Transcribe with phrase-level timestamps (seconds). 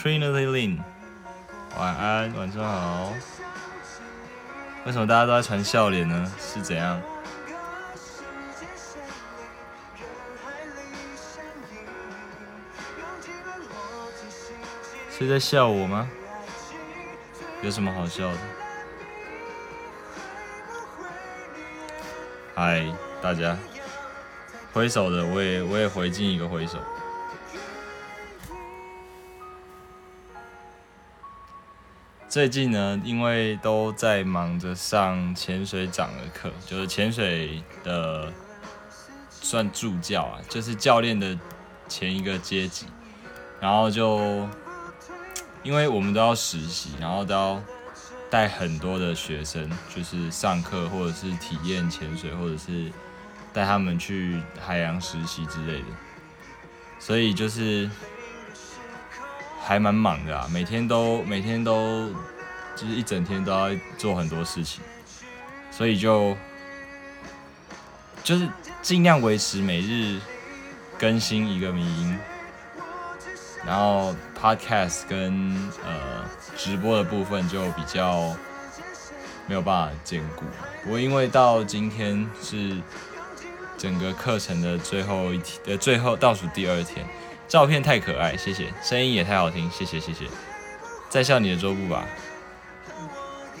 [0.00, 0.78] ？Trinity Lin，
[1.76, 3.12] 晚安，晚上好。
[4.86, 6.32] 为什么大家都在传笑脸呢？
[6.40, 7.02] 是怎样？
[15.10, 16.08] 是在笑我吗？
[17.62, 18.38] 有什么好笑的？
[22.54, 22.86] 嗨，
[23.20, 23.58] 大家。
[24.72, 26.78] 挥手的，我也我也回敬一个挥手。
[32.38, 38.32] 最近呢，因为都在忙着上潜水长的课，就是潜水的
[39.28, 41.36] 算助教啊，就是教练的
[41.88, 42.86] 前一个阶级。
[43.60, 44.48] 然后就
[45.64, 47.60] 因为我们都要实习，然后都要
[48.30, 52.92] 带很多的学生，就是上课或者是体验潜水，或者是。
[53.52, 55.86] 带他们去海洋实习之类的，
[57.00, 57.90] 所以就是
[59.68, 62.08] 还蛮忙的啊，每天都每天都
[62.74, 64.82] 就是一整天都要做很多事情，
[65.70, 66.34] 所以就
[68.24, 68.48] 就是
[68.80, 70.18] 尽量维持每日
[70.98, 72.18] 更新一个迷音，
[73.66, 76.24] 然后 podcast 跟呃
[76.56, 78.34] 直播的部分就比较
[79.46, 80.46] 没有办法兼顾，
[80.82, 82.74] 不过因为到今天是。
[83.76, 87.06] 整个课程的最后一天，呃，最后倒数第二天，
[87.48, 90.26] 照片太可爱，谢谢，声音也太好听，谢谢谢谢，
[91.08, 92.04] 在笑你的桌布吧，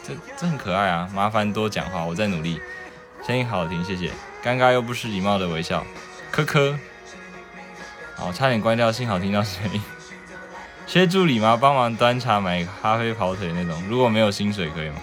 [0.06, 2.60] 这这很可爱啊，麻烦多讲话，我在努力，
[3.26, 4.10] 声音好听，谢谢，
[4.44, 5.86] 尴尬又不失礼貌的微笑，
[6.30, 6.78] 科科，
[8.14, 9.80] 好，差点关掉，幸好听到声音，
[10.86, 11.56] 缺助理吗？
[11.56, 14.96] 帮忙端茶、买咖啡、跑腿那种，如果没有薪水可以吗？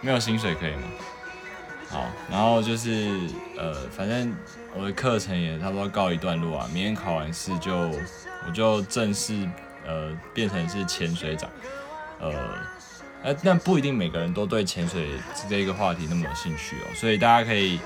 [0.00, 0.82] 没有薪水可以吗？
[1.90, 3.20] 好，然后就是
[3.58, 4.34] 呃，反正
[4.76, 6.68] 我的课程也差不多告一段落啊。
[6.72, 7.74] 明天考完试就
[8.46, 9.48] 我就正式
[9.86, 11.48] 呃变成是潜水长，
[12.20, 12.32] 呃，
[13.22, 15.08] 呃，但不一定每个人都对潜水
[15.48, 16.86] 这一个话题那么有兴趣哦。
[16.94, 17.78] 所以大家可以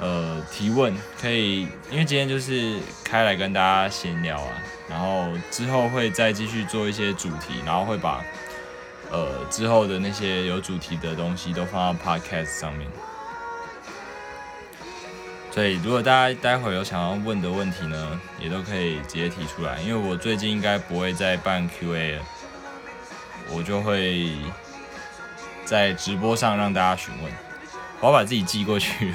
[0.00, 4.52] 呃提问，可以因为今天就是开来跟大家闲聊啊，
[4.88, 8.24] 然后之后会再继续做一些主题，然后会把
[9.10, 12.88] 呃之后的那些有主题的东西都放到 podcast 上面。
[15.54, 19.80] 所以，如果大家待会有想要问的问题呢，也都可以直接提出来。
[19.80, 22.22] 因为我最近应该不会再办 Q&A 了，
[23.52, 24.32] 我就会
[25.64, 27.32] 在直播上让大家询问。
[28.00, 29.14] 我要把自己寄过去。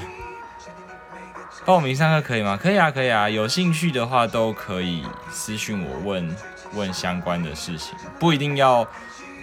[1.65, 2.55] 报名上课可以吗？
[2.55, 3.29] 可以啊，可以啊。
[3.29, 6.33] 有兴趣的话都可以私信我问
[6.71, 8.87] 问相关的事情，不一定要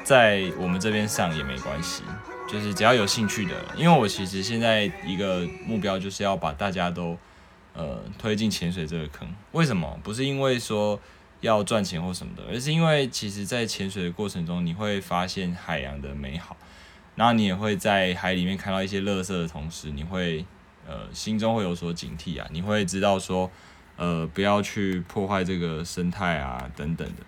[0.03, 2.05] 在我们这边上也没关系。
[2.49, 7.19] 就是只要有兴趣的，因为我其实现在一个目标就是要把大家都
[7.75, 9.29] 呃推进潜水这个坑。
[9.53, 9.99] 为什么？
[10.03, 10.99] 不是因为说
[11.41, 16.57] 要赚钱或什么的，而是因为其实在潜水的过程中，你会发现海洋的美好，
[17.17, 20.45] 然后你也会在海里面看到一些垃圾的同时，你会
[20.87, 23.51] 呃心中会有所警惕啊，你会知道说
[23.97, 27.23] 呃不要去破坏这个生态啊等等的。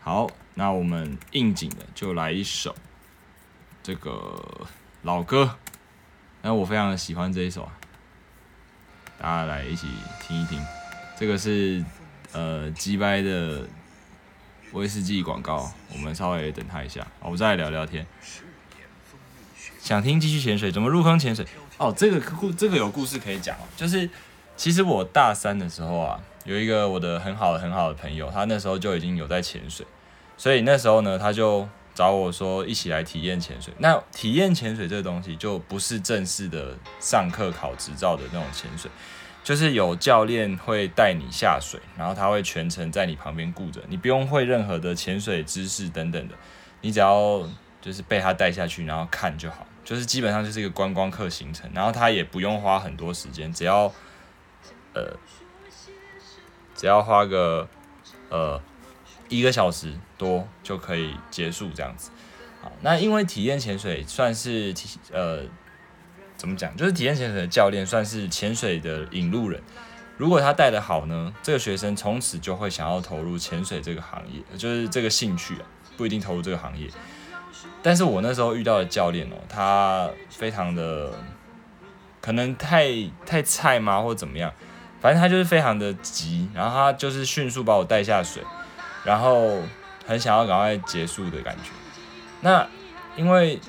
[0.00, 2.74] 好，那我们应景的就来一首。
[3.88, 4.38] 这个
[5.00, 5.56] 老歌，
[6.42, 7.72] 那我非常喜欢这一首啊，
[9.18, 9.88] 大家来一起
[10.20, 10.62] 听一听。
[11.16, 11.82] 这个是
[12.32, 13.66] 呃鸡掰的
[14.72, 18.06] 威士忌广告，我们稍微等他一下，我们再来聊聊天。
[19.80, 21.46] 想听继续潜水，怎么入坑潜水？
[21.78, 24.10] 哦，这个故这个有故事可以讲哦，就是
[24.54, 29.86] 其实我大三的时候啊，有一个我的很好的很好的朋友，他那时候就已经有在潜水，
[30.36, 31.66] 所以那时候呢，他就。
[31.98, 38.88] 找我说一起来体验潜水，那体验潜水这个东西就不是正式的上课考执照的那种潜水，
[39.42, 46.36] 就是有教练会带你下水，然后他会全程在你旁边顾着，你不用会任何的潜水知识等等的，
[46.82, 47.42] 你只要
[47.80, 53.92] 就是被他带下去，然后看就好，就是基本上就是一个观光课行程，然后他也不用花很多时间，只要
[54.94, 55.16] 呃
[56.76, 57.68] 只要花个
[58.30, 58.62] 呃。
[59.28, 62.10] 一个小时多就可以结束这样子，
[62.62, 65.42] 好，那因为体验潜水算是体呃
[66.36, 69.60] 怎么讲，就是体验潜水的教练算是潜水的引路人，
[70.16, 75.62] 如果他带的好呢，这个学生从此就会想要投入潜水这个行业，就是这个兴趣啊，
[75.96, 76.88] 不一定投入这个行业。
[77.82, 81.12] 但是我那时候遇到的教练哦，他非常的
[82.20, 82.88] 可能太
[83.26, 84.52] 太菜嘛，或者怎么样，
[85.00, 88.42] 反正他就是非常的急，然后他就是迅速把我带下水，
[89.04, 89.62] 然后
[90.06, 91.70] 很想要赶快结束的感觉。
[92.40, 92.66] 那
[93.16, 93.60] 因为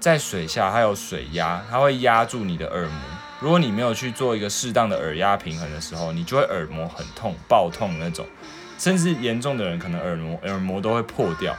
[0.00, 3.00] 在水下它有水压，它会压住你的耳膜。
[3.40, 8.26] 如果你没有去做一个适当的耳压平衡的时候，你就会耳膜很痛、爆痛那种，
[8.78, 11.54] 甚至严重的人可能耳膜耳膜都会破掉。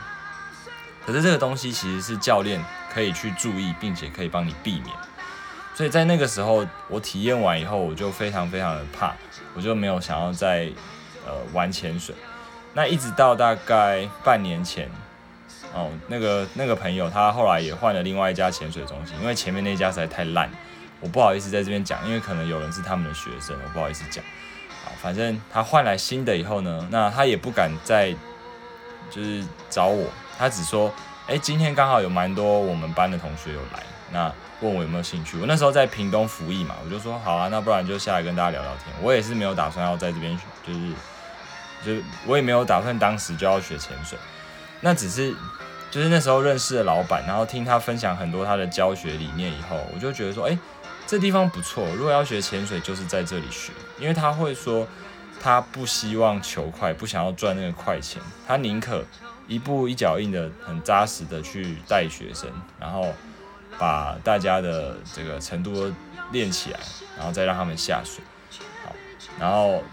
[1.05, 2.63] 可是这个东西其实是教练
[2.94, 4.95] 可以去注意，并且可以帮你避免。
[5.73, 9.13] 所以在那个时候，我体验完以后，我就非常非常的怕，
[9.53, 10.69] 我就没有想要再
[11.25, 12.13] 呃玩潜水。
[12.79, 14.89] 那一直到大概半年前，
[15.73, 20.49] 哦，那个那个朋友他后来也换了另外一家潜水中心，因为前面那家实在太烂，
[21.01, 24.23] 我不好意思在这边讲，因为可能有人是他们的学生，我不好意思讲。
[24.85, 28.15] 好，反正他换来新的以后呢，那他也不敢再
[29.11, 30.07] 就是找我。
[30.37, 30.89] 他只说，
[31.27, 33.83] 哎，今天刚好有蛮多我们班的同学有来，
[34.13, 35.37] 那问我有没有兴趣。
[35.37, 38.95] 我那时候在屏东服役嘛，我就说好啊，那不然就下来跟大家聊聊天。
[39.01, 40.79] 我也是没有打算要在这边，就是
[41.85, 41.93] 就
[42.25, 44.17] 我也没有打算当时就要学潜水。
[44.81, 45.33] 那只是
[45.91, 50.57] 就是那时候认识的老板，然后听他分享很多他的教学理念以后，我就觉得说，哎，
[51.07, 51.85] 这地方不错。
[51.95, 54.87] 如果要学潜水，就是在这里学，因为他会说
[55.41, 59.03] 他不希望求快，不想要赚那个快钱，他宁可。
[59.49, 62.47] 一步一脚印的，很扎实的去带学生，
[62.79, 63.11] 然后
[63.79, 65.91] 把大家的这个程度
[66.31, 66.79] 练起来，
[67.17, 68.23] 然后再让他们下水。
[68.85, 68.93] 好，
[69.39, 69.83] 然后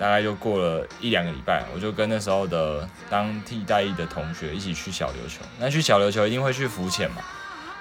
[0.00, 5.44] 大概就过了一两个礼拜，我就跟那时候的当替代役的同学一起去小琉球。
[5.58, 7.20] 那去小琉球一定会去浮潜嘛？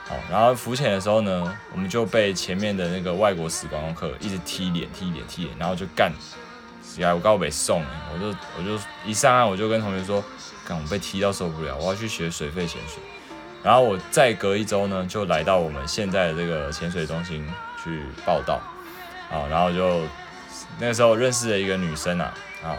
[0.05, 6.11] 好，然后浮潜的时候呢，我们就被前面的那个外国死观光客一直踢脸、踢脸、踢脸，然后就干，
[6.97, 7.81] 呀，我告被送，
[8.13, 10.21] 我就我就一上岸我就跟同学说。
[10.71, 13.01] 我被踢到受不了，我要去学水肺潜水。
[13.63, 17.43] 然后我再隔一周呢，就来到我们现在的这个潜水中心
[17.83, 18.61] 去报道。
[19.31, 20.03] 啊，然后就
[20.79, 22.33] 那个时候认识了一个女生啊，
[22.63, 22.75] 啊，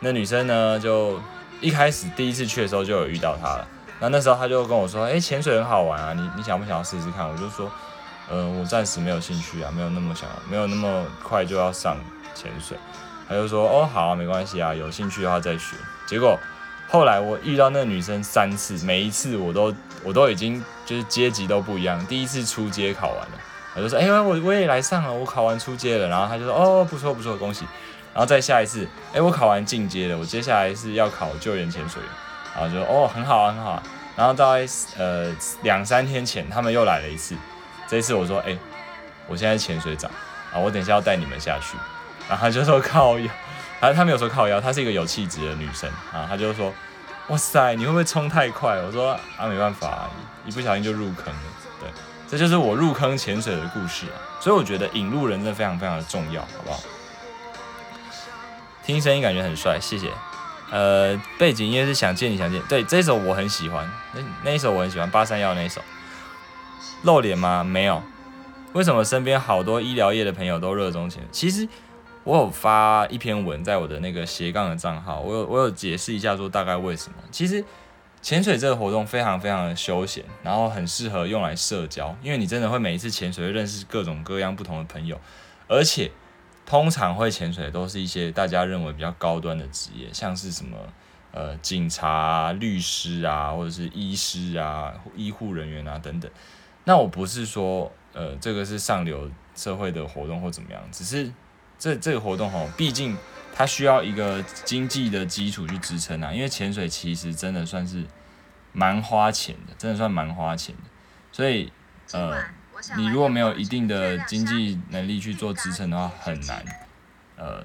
[0.00, 1.20] 那女生呢就
[1.60, 3.68] 一开始第一次去的时候就有遇到她了。
[4.00, 7.70] 那那时候她就跟我说：“哎，潜水很好玩啊，你你想不想要试试看？”我就说
[8.30, 11.96] ：“嗯，我暂时没有兴趣啊，没有那么想，没有那么快就要上
[12.34, 12.76] 潜水。”
[13.28, 15.76] 她就说：“哦，好啊，没关系啊，有兴趣的话再学。”
[16.06, 16.38] 结果。
[16.86, 19.74] 后来我遇到那个女生三次，每一次我都
[20.04, 22.04] 我都已经就是阶级都不一样。
[22.06, 23.38] 第一次出街考完了，
[23.76, 27.64] 我就说：“哎，我我也来上了，我考完出阶了。”然后他就说：“哦，不错不错，恭喜。”
[28.14, 32.10] 然后再下一次，哎，我考完进阶了，我接下来是要考救援潜水员。
[32.54, 33.82] 然后就说：“哦，很好啊，很好。”啊。
[34.16, 34.64] 然后大概
[34.96, 37.34] 呃两三天前，他们又来了一次。
[37.88, 38.56] 这一次我说：“哎，
[39.26, 40.08] 我现在潜水长
[40.52, 41.76] 啊，我等一下要带你们下去。”
[42.28, 43.26] 然后他就说：“靠腰。”
[43.80, 46.24] 他他没有说靠腰，她是一个有气质的女生啊。
[46.28, 46.72] 他就说
[47.28, 50.08] ：“哇塞，你会不会冲太快？”我说：“啊，没办法，
[50.46, 51.40] 一不小心就入坑了。”
[52.34, 54.18] 这就是我入坑潜水的故事啊。
[54.40, 56.80] 所以我觉得引路人真的非常非常的重要，好不好？
[58.84, 60.10] 听声音感觉很帅，谢谢。
[60.72, 65.80] 呃，背景音乐是想见你想见，对，这首我很喜欢，那那一首我很喜欢，八三幺那一首。
[67.02, 67.62] 露脸吗？
[67.62, 68.02] 没有。
[68.72, 71.22] 为什么身边好多医疗业的朋友都热衷潜？
[71.30, 71.68] 其实。
[72.24, 77.18] 我有发一篇文在我的那个斜杠的账号，我有我有解释一下说大概为什么。
[77.30, 77.62] 其实
[78.24, 85.20] 潜水这个活动非常非常的休闲，然后很适合用来社交，因为你真的会每一次潜水会认识各种各样不同的朋友，
[85.68, 86.10] 而且
[86.64, 90.78] 通常会潜水都是一些大家认为比较高端的职业，像是什么
[91.32, 96.30] 呃警察、律师啊，或者是医师啊、医护人员啊等等。
[96.84, 101.30] 那我不是说呃这个是上流社会的活动或怎么样，只是。
[101.76, 103.16] 这这个活动哈，毕竟
[103.56, 106.32] 它需要一个经济的基础去支撑啊。
[106.32, 108.04] 因为潜水其实真的算是
[108.72, 110.82] 蛮花钱的，真的算蛮花钱的。
[111.30, 111.72] 所以
[112.12, 112.36] 呃，
[112.96, 116.64] 你如果没有一定的经济能力去做支撑的话，很难
[117.36, 117.64] 呃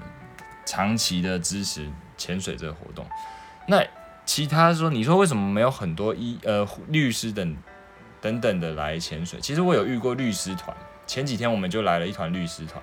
[0.63, 3.03] 长期的支持潜水这个活动。
[3.67, 3.83] 那
[4.25, 7.57] 其他说，你说为什么没有很多医呃律师等
[8.21, 9.39] 等等的来潜水？
[9.41, 10.77] 其实我有遇过律师团，
[11.07, 12.79] 前几天我们就来了一团律师团，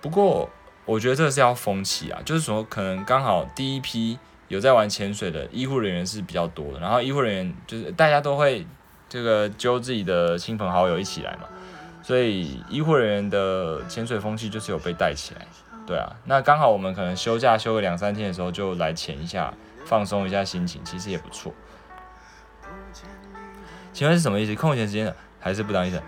[0.00, 0.48] 不过。
[0.88, 4.18] 我觉得这是要风气啊，就是说可能刚好第一批
[4.48, 8.66] 有在玩潜水的医护人员是比较多的，然后医护人员就是大家都会
[9.06, 11.42] 这个揪自己的亲朋好友一起来嘛，
[12.02, 15.46] 所以医护人员的潜水风气就是有被带起来，
[15.86, 19.52] 对啊，那刚好我们可能休假休个两三天的时候就来潜一下，
[19.84, 21.52] 放松一下心情，其实也不错。
[23.92, 24.54] 请问是什么意思？
[24.54, 26.00] 空闲时间还是不当医生？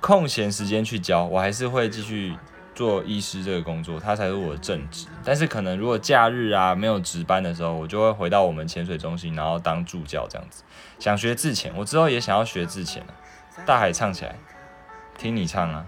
[0.00, 2.36] 空闲时间去教，我还是会继续。
[2.78, 5.08] 做医师这个工作，它才是我的正职。
[5.24, 10.62] 但是可能如果假日啊没有值班的时候，我就会回到我们潜水中心，然后当助教这样子。
[11.00, 13.02] 想学自潜，我之后也想要学自潜
[13.66, 14.36] 大海唱起来，
[15.18, 15.84] 听你唱啊！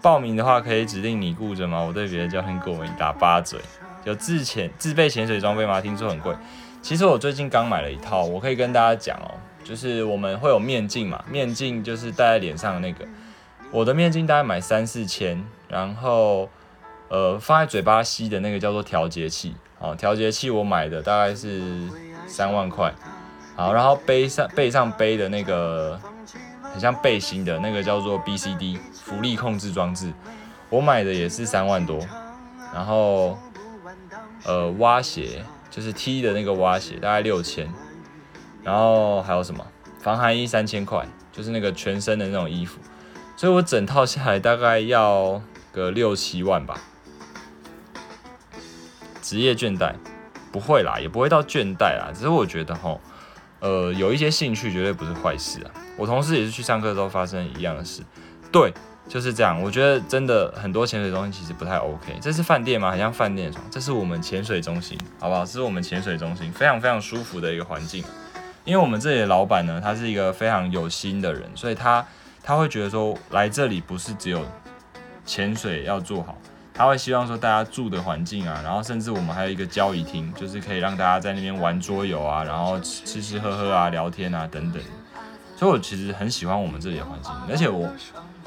[0.00, 1.80] 报名的话可以指定你顾着吗？
[1.80, 3.60] 我对别的教练过敏，打八嘴。
[4.04, 5.82] 有自潜自备潜水装备吗？
[5.82, 6.34] 听说很贵。
[6.80, 13.06] 其实我最近刚买了一套，我可以跟大家讲哦，就是我们会有面镜嘛，面镜就是戴在脸上的那个。
[13.70, 16.48] 我的面镜大概买三四千，然后
[17.08, 21.88] 呃放在嘴巴吸的那个叫做调节器，好，调节器我买的大概是
[22.26, 22.92] 三万块，
[23.54, 25.98] 好，然后背上背上背的那个
[26.62, 30.12] 很像背心的那个叫做 BCD 浮力控制装置，
[30.68, 31.98] 我买的也是三万多，
[32.74, 33.38] 然后
[34.44, 37.72] 呃蛙鞋就是踢的那个蛙鞋大概六千，
[38.64, 39.64] 然后还有什么？
[40.00, 42.80] 防寒衣三千块，就是那个全身的那种衣服。
[43.36, 46.80] 所以我整套下来大概要个六七万吧。
[49.22, 49.94] 职业倦怠
[50.50, 53.00] 不会啦，也不会到倦怠啦，只是我觉得吼，
[53.60, 55.70] 呃，有一些兴趣绝对不是坏事啊。
[55.96, 58.02] 我同事也是去上课的时候发生一样的事，
[58.50, 58.72] 对，
[59.08, 59.62] 就是这样。
[59.62, 62.18] 我觉得真的很多潜水中心其实不太 OK。
[62.20, 62.90] 这是饭店吗？
[62.90, 63.64] 很像饭店床。
[63.70, 65.44] 这是我们潜水中心，好不好？
[65.44, 68.02] 这是我们潜水中心，非常非常舒服的一个环境。
[68.64, 72.04] 因为我们这里的老板呢，他是一个非常有心的人，所以他。
[72.42, 74.42] 他会觉得说来这里不是只有
[75.30, 76.36] 潜水要做好，
[76.74, 84.82] 他会希望说大家住的环境啊，然后甚至我们还有一个交易厅，就是可以让大家在那边玩桌游啊，然后吃吃喝喝啊，聊天啊等等。
[85.56, 87.88] 所以我其实很喜欢我们这里的环境，而且我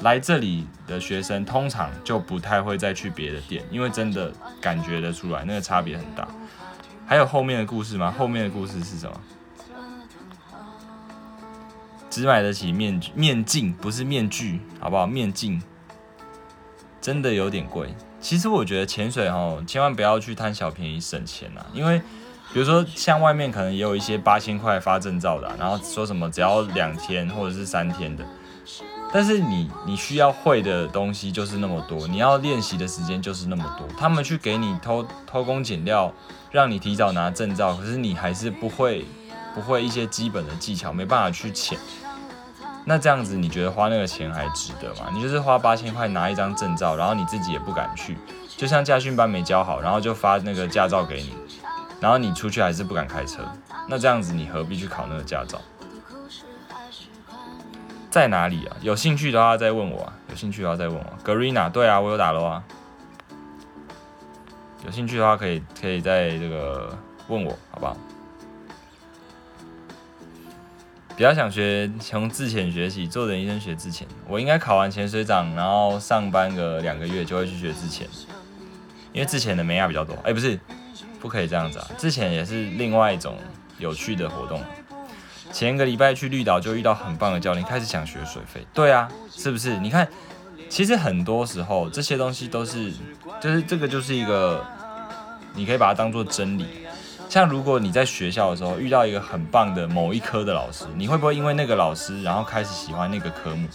[0.00, 6.28] 来这里的学生通常就不太会再去别的店，因为真的感觉得出来那个差别很大。
[7.06, 8.12] 还有后面的故事吗？
[8.18, 9.18] 后面的故事是什么？
[12.10, 15.06] 只买得起面具面镜，不是面具，好不好？
[15.06, 15.62] 面镜
[17.04, 17.94] 真的有点贵。
[18.18, 21.60] 其实我觉得潜水哦，千万不要去贪小便宜省钱啊。
[21.74, 21.98] 因为
[22.50, 28.24] 比如说像外面可能也有一些八千块发证照的，然后说什么只要两天或者是三天的，
[29.12, 33.86] 但是你你需要会的东西就是那么多，你要练习的时间就是那么多。
[33.98, 36.10] 他们去给你偷偷工减料，
[36.50, 39.04] 让你提早拿证照，可是你还是不会
[39.54, 41.78] 不会一些基本的技巧，没办法去潜。
[42.84, 45.10] 那这样子，你觉得花那个钱还值得吗？
[45.12, 48.16] 你就是花八千块拿一张证照，然后你自己也不敢去，
[48.56, 51.34] 就像驾训班没教好，然后就发那个驾照给你，
[51.98, 53.42] 然后你出去还是不敢开车。
[53.88, 55.58] 那这样子，你何必去考那个驾照？
[58.10, 58.76] 在哪里啊？
[58.80, 60.12] 有兴趣的话再问我啊。
[60.28, 61.04] 有兴趣的话再问我。
[61.24, 62.62] Garena，对啊，我有打咯啊。
[64.84, 66.96] 有兴趣的话可以可以在这个
[67.28, 67.96] 问我，好不好？
[71.16, 74.06] 比较想学从自潜学习，做人医生学自潜。
[74.28, 78.06] 我应该考完潜水长，然后上班个两个月就会去学自潜，
[79.12, 80.12] 因为自潜的美亚比较多。
[80.24, 80.58] 哎，不是，
[81.20, 81.86] 不可以这样子啊！
[81.96, 83.36] 自潜也是另外一种
[83.78, 84.60] 有趣的活动。
[85.52, 88.66] 前个礼拜去绿岛就遇到很棒的教练，开始想学水费。
[88.74, 89.76] 对啊，是不是？
[89.78, 90.08] 你看，
[90.68, 92.92] 其实很多时候这些东西都是，
[93.40, 94.64] 就是这个就是一个，
[95.54, 96.66] 你可以把它当做真理。
[97.34, 103.66] 像如果你在学校的时候遇到一个很棒的某一科的老师，你会不会因为那个老师，然后开始喜欢那个科目？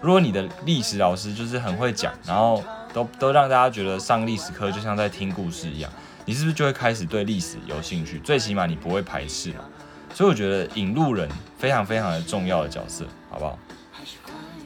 [0.00, 2.60] 如果你的历史老师就是很会讲，然后
[2.92, 5.88] 都都让大家觉得上历史课就像在听故事一样，
[6.24, 8.18] 你是不是就会开始对历史有兴趣？
[8.18, 9.60] 最起码你不会排斥嘛。
[10.12, 13.56] 所以我觉得引路人非常非常的重要的角色，好不好？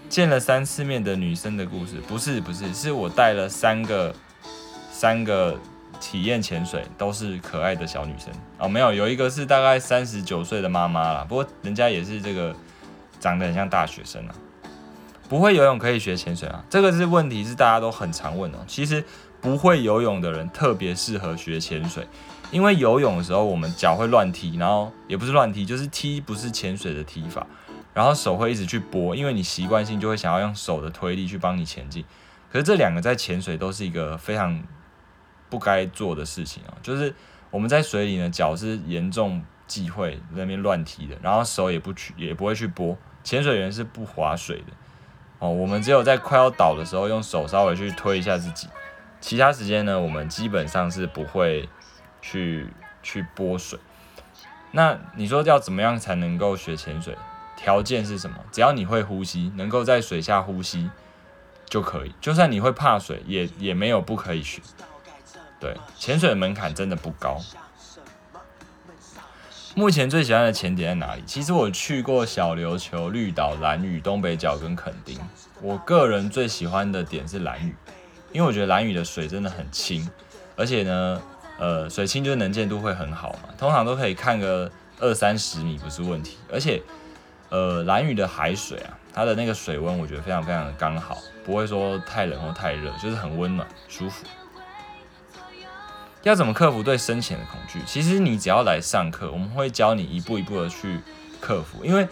[0.08, 4.14] 见了三次面的女生的故事，不是不是，是我带了三个
[4.90, 5.54] 三个。
[6.00, 12.54] 体验潜水都是可爱的小女生哦，没有有一个是大概三十九岁的妈妈啦，不过人家也是这个
[13.20, 14.34] 长得很像大学生啊。
[15.28, 16.64] 不会游泳可以学潜水啊？
[16.70, 18.58] 这个是问题，是大家都很常问哦。
[18.66, 19.04] 其实
[19.42, 22.06] 不会游泳的人特别适合学潜水，
[22.50, 27.46] 因为游泳的时候我们脚会乱踢，然后也不是乱踢，就是踢不是潜水的踢法，
[27.92, 32.02] 然后手会一直去拨，因为你习惯性就会想要用手的推力去帮你前进。
[32.50, 34.62] 可是这两个在潜水都是一个非常。
[35.48, 37.14] 不该做的事情啊，就是
[37.50, 42.96] 我们在水里呢，脚是严重忌讳那边乱踢的，然后手也不去，也不会去拨。
[43.24, 44.72] 潜水员是不划水的
[45.38, 48.68] 哦，我们只有在快要倒的时候，用手稍微去推一下自己，
[49.20, 51.68] 其他时间呢，我们基本上是不会
[52.22, 52.66] 去
[53.02, 53.78] 去拨水。
[54.72, 57.16] 那你说要怎么样才能够学潜水？
[57.56, 58.36] 条件是什么？
[58.52, 60.90] 只要你会呼吸，能够在水下呼吸
[61.66, 62.14] 就可以。
[62.20, 64.62] 就算你会怕水，也也没有不可以学。
[65.60, 67.40] 对，潜水的门槛真的不高。
[69.74, 71.22] 目前最喜欢的潜点在哪里？
[71.24, 75.18] 其实我去过小琉球、绿岛、蓝屿、东北角跟垦丁。
[75.60, 77.74] 我个人最喜欢的点是蓝屿，
[78.32, 80.08] 因为我觉得蓝屿的水真的很清，
[80.56, 81.22] 而且呢，
[81.58, 86.38] 呃，水清就是能见度会很好嘛，通常都可以看个二三十米不是问题。
[86.50, 86.82] 而且，
[87.50, 94.24] 呃，蓝屿的海水啊，它的那个水温我觉得非常非常的刚好，不会说太冷或太热，就是很温暖舒服。
[96.22, 97.80] 要怎么克服对深浅的恐惧？
[97.86, 101.00] 其实你只要来上课，我们会教你一步一步的去
[101.40, 101.84] 克服。
[101.84, 102.06] 因为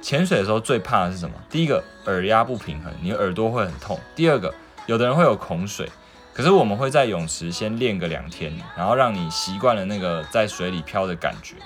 [0.00, 1.34] 潜水的时候最怕的是什么？
[1.48, 4.52] 第一个耳压不平衡，你耳朵会很痛；第二个，
[4.86, 5.88] 有的人会有恐水。
[6.34, 11.56] 可是我们会在泳池先练个两天，然后让你习惯了那个在水里漂的感觉，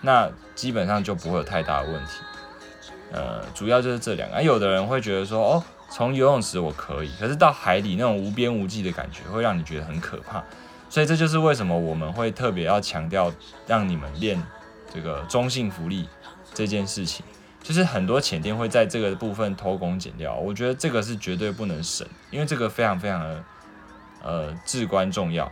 [0.00, 2.12] 那基本上就不会有太大的问题。
[3.12, 4.40] 呃，主要就是这两个。
[4.42, 10.42] 有的人会觉得说，哦，从游泳池我可以，可是到海里那种无边无际的感觉，会让你觉得很可怕。
[10.88, 13.32] 所以这就是为什么我们会特别要强调
[13.66, 14.42] 让你们练
[14.92, 16.08] 这个中性浮力
[16.54, 17.24] 这件事情，
[17.62, 23.44] 就是很多潜店会在这个部分偷工减料，我觉得这个是绝对不能省，因为这个非常非常的
[24.22, 25.50] 呃至关重要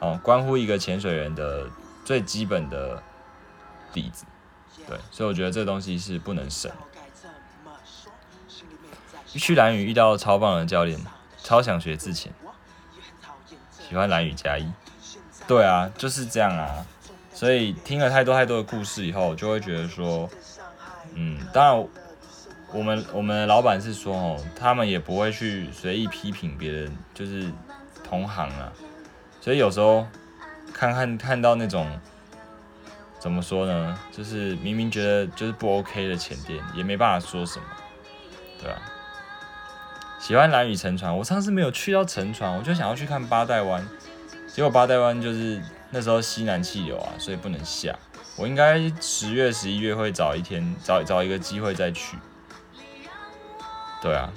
[0.00, 1.66] 哦，关乎一个潜水员的
[2.04, 3.02] 最基本的
[3.92, 4.26] 底子，
[4.86, 6.70] 对，所以我觉得这东西是不能省。
[9.26, 10.98] 去蓝屿遇到超棒的教练，
[11.42, 12.32] 超想学自潜。
[13.88, 14.66] 喜欢蓝雨加一，
[15.46, 16.84] 对啊，就是这样啊。
[17.32, 20.28] 所以听了太多太多的故事以后，就会觉得说，
[21.14, 21.88] 嗯，当然，
[22.72, 27.52] 我们我们老板是说哦，他们也不会去随意批评别人，就是
[28.02, 28.72] 同行啊。
[29.40, 30.06] 所以有时候
[30.72, 31.86] 看看看到那种
[33.18, 37.64] 怎么说呢，就是明明觉得就是不 OK 的前店，也没办法说什么，
[38.60, 38.80] 对吧？
[40.18, 43.86] 喜欢蓝雨沉船，我上次没有去到沉船，我就想要去看八代湾，
[44.48, 47.96] 结果八代湾就是那时候西南气流啊，所以不能下。
[48.36, 52.18] 我应该十月、十一月会找一天，找找一个机会再去。
[54.02, 54.32] 对啊，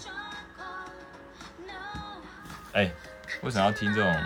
[2.74, 2.92] 哎，
[3.42, 4.24] 为什么要听这种？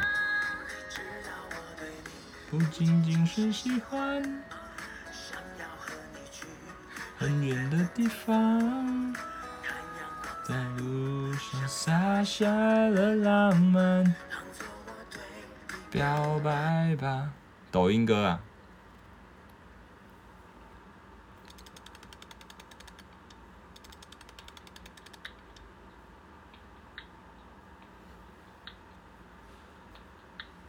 [2.52, 4.44] 不仅仅是喜欢，
[7.18, 9.16] 很远的地方。
[10.44, 14.14] 在路上洒下了浪漫，
[15.90, 17.32] 表白吧，
[17.72, 18.42] 抖音歌啊！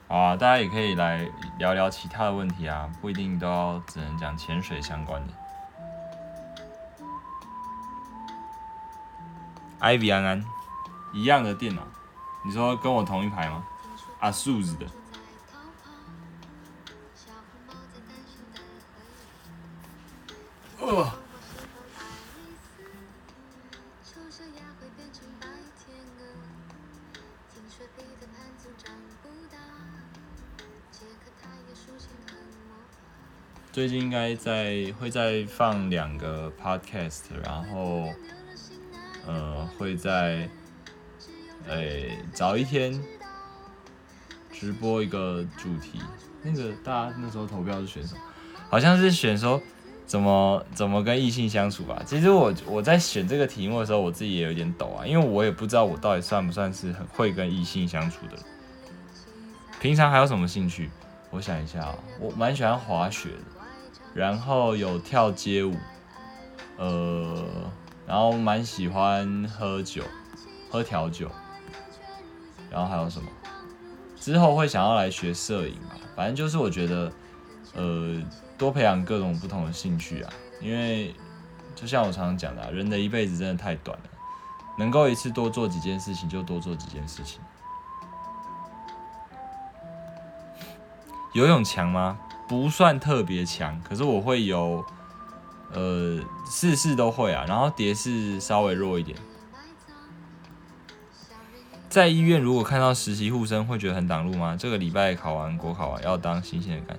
[0.07, 5.35] 啊，大家也可以来聊聊其他的问题啊，不一定都要只能讲潜水相关的。
[9.85, 10.43] Ivy 安安，
[11.13, 11.83] 一样的电脑，
[12.43, 13.63] 你说跟我同一排吗？
[14.19, 14.87] 啊，数字的。
[20.81, 21.13] 哦。
[33.71, 38.09] 最近应该在会再放两个 podcast，然后。
[39.27, 40.49] 呃，会在
[41.67, 43.03] 诶早一天
[44.53, 46.01] 直播一个主题，
[46.43, 48.21] 那个大家那时候投票是选什么？
[48.69, 49.61] 好像是选说
[50.07, 52.03] 怎么怎么跟异性相处吧。
[52.05, 58.37] 其实我我在选这个题目的时候，我自己也有点抖啊，因为我也不知道我到底算不算是很会跟异性相处的。
[59.81, 60.91] 平常还有什么兴趣？
[61.31, 63.63] 我想一下啊，我蛮喜欢滑雪的，
[64.15, 65.75] 然后有跳街舞，
[66.77, 67.45] 呃。
[68.07, 70.03] 然后蛮喜欢喝酒，
[70.71, 71.31] 喝调酒。
[72.71, 73.29] 然后还有什么？
[74.19, 75.97] 之后会想要来学摄影吧。
[76.17, 77.13] 反正就是我觉得，
[77.75, 78.23] 呃，
[78.59, 80.33] 多培养各种不同的兴趣啊。
[80.61, 81.15] 因为
[81.75, 84.05] 就像我常常讲的，人的一辈子真的太短了，
[84.79, 87.41] 能够一次多做几件事情就多做几件事情。
[91.33, 92.19] 游泳强吗？
[92.49, 94.85] 不算特别强，可是我会游。
[95.73, 99.17] 呃，事事都会啊，然后蝶式稍微弱一点。
[101.89, 104.57] 在医院如果看到实习护生，会觉得很挡路吗？
[104.59, 106.99] 这个礼拜考完国考完要当新鲜的干，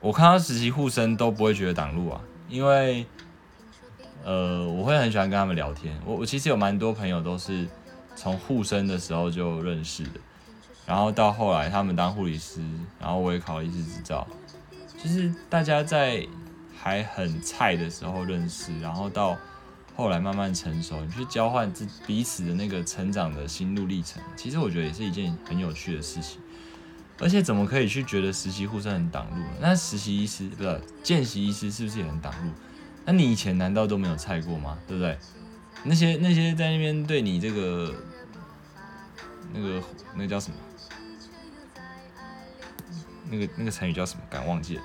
[0.00, 3.06] 我看到实习护生都不会觉得挡路啊，因为
[4.24, 5.96] 呃，我会很喜欢跟他们聊天。
[6.04, 7.68] 我我其实有蛮多朋友都是
[8.16, 10.18] 从护生的时候就认识的，
[10.84, 12.60] 然后到后来他们当护理师，
[12.98, 14.26] 然后我也考了一次执照，
[15.02, 16.26] 就是大家在。
[16.84, 19.38] 还很菜的时候认识，然后到
[19.96, 26.38] 后来慢慢成熟，你去交换自彼此的那个成长的心路历程，其实我觉得也是一件很有趣的事情。
[27.20, 29.42] 而且怎么可以去觉得实习护士很挡路？
[29.60, 32.52] 那实习医师不是见习医师是不是也很挡路？
[33.06, 34.78] 那你以前难道都没有菜过吗？
[34.86, 35.16] 对不对？
[35.84, 37.94] 那些那些在那边对你这个
[39.54, 39.82] 那个
[40.14, 40.56] 那个叫什么？
[43.30, 44.22] 那个那个成语叫什么？
[44.28, 44.82] 敢忘记了？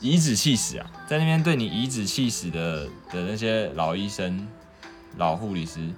[0.00, 4.46] 颐指气使啊，在那边对你颐指气使的的那些老医生、
[5.16, 5.88] 老护理师，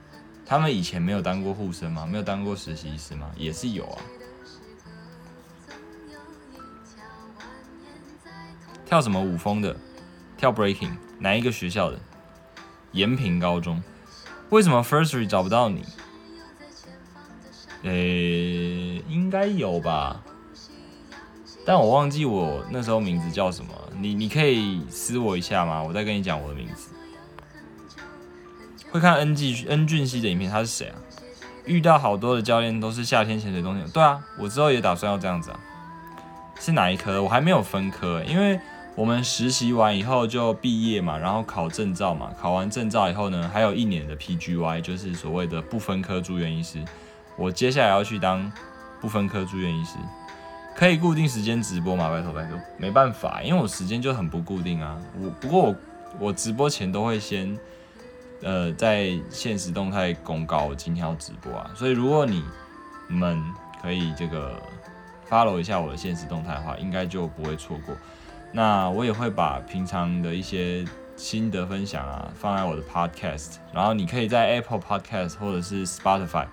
[0.46, 2.06] 他们以前没有当过护生吗？
[2.06, 3.30] 没有当过实习医师吗？
[3.36, 4.00] 也是有啊。
[8.86, 9.76] 跳什么舞风的？
[10.36, 10.96] 跳 breaking？
[11.18, 11.98] 哪一个学校的？
[12.92, 13.82] 延平高中。
[14.50, 15.84] 为什么 firstry 找不到你？
[17.82, 17.90] 呃，
[19.08, 20.22] 应该有吧。
[21.68, 25.82] 但我忘记我那时候名字叫什么，你你可以私我一下吗？
[25.82, 26.88] 我再跟你讲我的名字。
[28.90, 30.96] 会看 N G N 俊熙的影片，他是谁啊？
[31.66, 35.60] 遇到好多的教练都是夏天潜水冬天，对啊，我之后也打算要这样子啊。
[36.58, 37.22] 是哪一科？
[37.22, 38.58] 我还没有分科，因为
[38.94, 46.82] 我们实习完以后就毕业嘛，然后考证照嘛，考完证照以后呢，还有一年的 P G Y，就是所谓的不分科住院医师。
[47.36, 48.50] 我接下来要去当
[49.02, 49.98] 不分科住院医师。
[50.78, 52.08] 可以固定时间直播吗？
[52.08, 54.96] 拜托拜托，没办法，因为我时间就很不固定啊。
[55.20, 55.76] 我不过我
[56.20, 57.58] 我直播前都会先
[58.42, 62.44] 呃在现实动态公告我今天要直播啊，所以如果你
[63.08, 63.42] 们
[63.82, 64.54] 可以这个
[65.28, 67.92] follow 一下我的现实动态的话，应该就不会错过。
[68.52, 70.84] 那我也会把平常的一些
[71.16, 76.46] 心得分享啊放在我的 podcast，然后你可以在 Apple Podcast 或者是 Spotify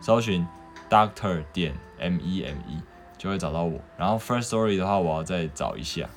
[0.00, 0.46] 搜寻
[0.88, 2.80] Doctor 点 M E M E。
[3.22, 6.10] 就会找到我，然后 first story 的话，我要再找一下。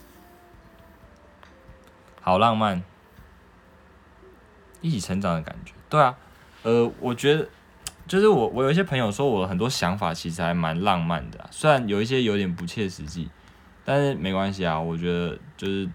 [2.20, 2.82] 好浪漫，
[4.82, 5.74] 一起成长的感觉。
[5.88, 6.18] 对啊，
[6.64, 7.48] 呃，我觉得
[8.08, 13.30] 就是我，我有一些朋友说我很多想法其实还蛮浪漫的，虽然有一些有点不切实际，
[13.84, 14.80] 但是没关系啊。
[14.80, 15.88] 我觉得就是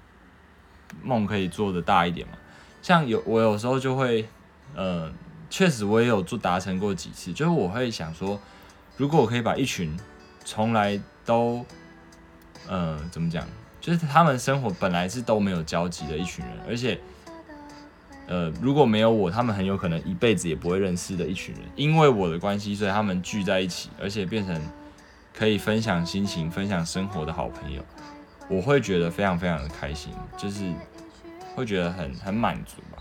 [1.02, 2.34] 梦可以做的大一点嘛。
[2.82, 4.28] 像有我有时候就会，
[4.76, 5.12] 呃，
[5.50, 8.40] 确实我也有做达成过几次，就是我会想说，
[8.96, 9.98] 如果我可以把一群
[10.44, 11.64] 从来都，
[12.68, 13.46] 呃，怎么讲？
[13.80, 17.00] 就是他们生活本来是都没有交集的一群人，而且，
[18.26, 21.64] 呃，如果没有我，他们很有可能一辈子也不会认识的一群人。
[21.76, 24.60] 因为我的关系，所以他们聚在一起，而且变成
[25.34, 27.82] 可以分享心情、分享生活的好朋友。
[28.48, 30.70] 我会觉得非常非常的开心，就是
[31.54, 32.99] 会觉得很很满足吧。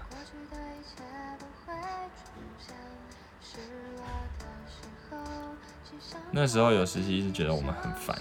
[6.32, 8.16] 那时候有实习是觉得我们很烦，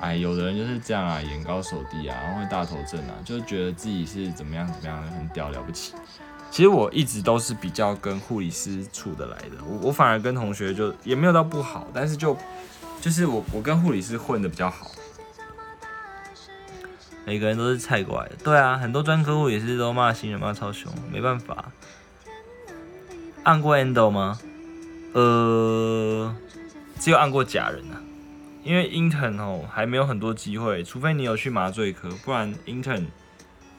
[0.00, 5.94] 哎，有的人就是这样啊，眼高手低啊，然后会大头症啊，就觉得自己是怎么样怎么样很屌了不起。
[6.50, 12.36] 其实我一直都是比较跟护理师处得来的，我我反而跟同学就也没有到不好，但是就
[13.00, 14.90] 就是我我跟护理师混的比较好。
[17.24, 21.72] 每个人都是菜过来的，对啊，很多专科护理师都骂新人骂超凶，没办法。
[23.44, 24.38] 按过 endo 吗？
[25.12, 26.34] 呃。
[27.04, 28.00] 只有按过假人啊，
[28.62, 33.04] 因为 intern 哦还没有很多机会，除非你有去麻醉科，不然 intern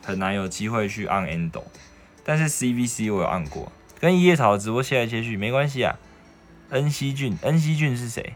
[0.03, 1.63] 很难有机会去按 endo。
[2.23, 5.97] 但是 CVC 我有按过，跟一叶草直播切来切去没关系啊。
[6.69, 8.35] 恩熙俊，恩熙俊是谁？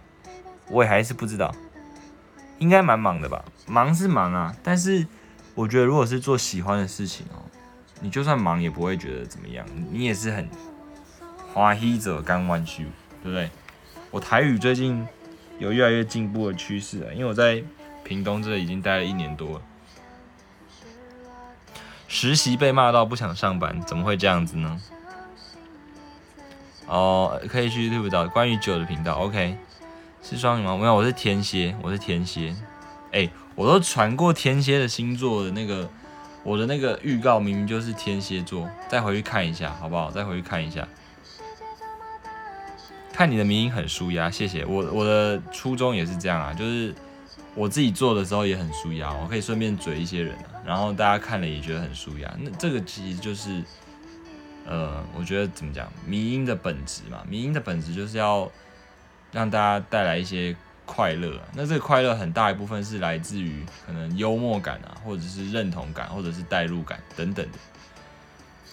[0.71, 1.53] 我也还是不知道，
[2.57, 3.45] 应该蛮忙的吧？
[3.67, 5.05] 忙是忙啊，但是
[5.53, 7.45] 我觉得如果是做喜欢的事情哦，
[8.01, 10.49] 你就算忙也不会觉得怎么样，你也是很
[11.53, 12.87] 花喜者甘弯曲，
[13.21, 13.51] 对不对？
[14.11, 15.07] 我台语最近
[15.59, 17.63] 有越来越进步的趋势啊，因为我在
[18.03, 19.61] 屏东这已经待了一年多了。
[22.07, 24.81] 实习被骂到不想上班，怎么会这样子呢？
[26.87, 29.13] 哦，可以去 YouTube 找关于酒的频道。
[29.13, 29.55] OK，
[30.23, 30.75] 是双鱼吗？
[30.75, 32.55] 没有，我是天蝎，我是天蝎。
[33.11, 35.87] 哎，我都传过天蝎的星座的那个，
[36.41, 40.09] 我的那个预告明明就是天蝎座，再回去看一下好不好？
[40.09, 40.87] 再回去看一下。
[43.19, 44.81] 看你的迷音很舒压，谢谢我。
[44.93, 46.95] 我的初衷也是这样啊，就是
[47.53, 52.33] 我自己做的时候也很舒压，我可以顺便嘴一些人啊，然后大家看了也觉得很舒压。
[52.39, 53.61] 那这个其实就是，
[54.65, 58.49] 呃，我觉得怎么讲，民音的本质嘛，民音的本质就是要
[59.33, 60.55] 让大家带来一些
[60.85, 61.41] 快乐。
[61.53, 67.57] 那这个快乐很大一部分是来自于可能幽默感啊，或者是认同感，或者是代入感等等的。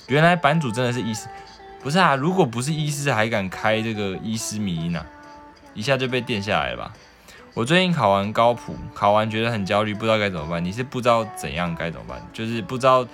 [0.06, 1.26] 原来版主真的是意思。
[1.86, 5.06] 不是啊，如果不是医师，还敢开这个医师迷呢？
[5.72, 6.92] 一下就被垫下来了吧？
[7.54, 10.64] 我最近考完高普，考完觉得很焦虑，不知道该怎么办。
[10.64, 13.06] 你是不知道怎样该怎么办，就是不知道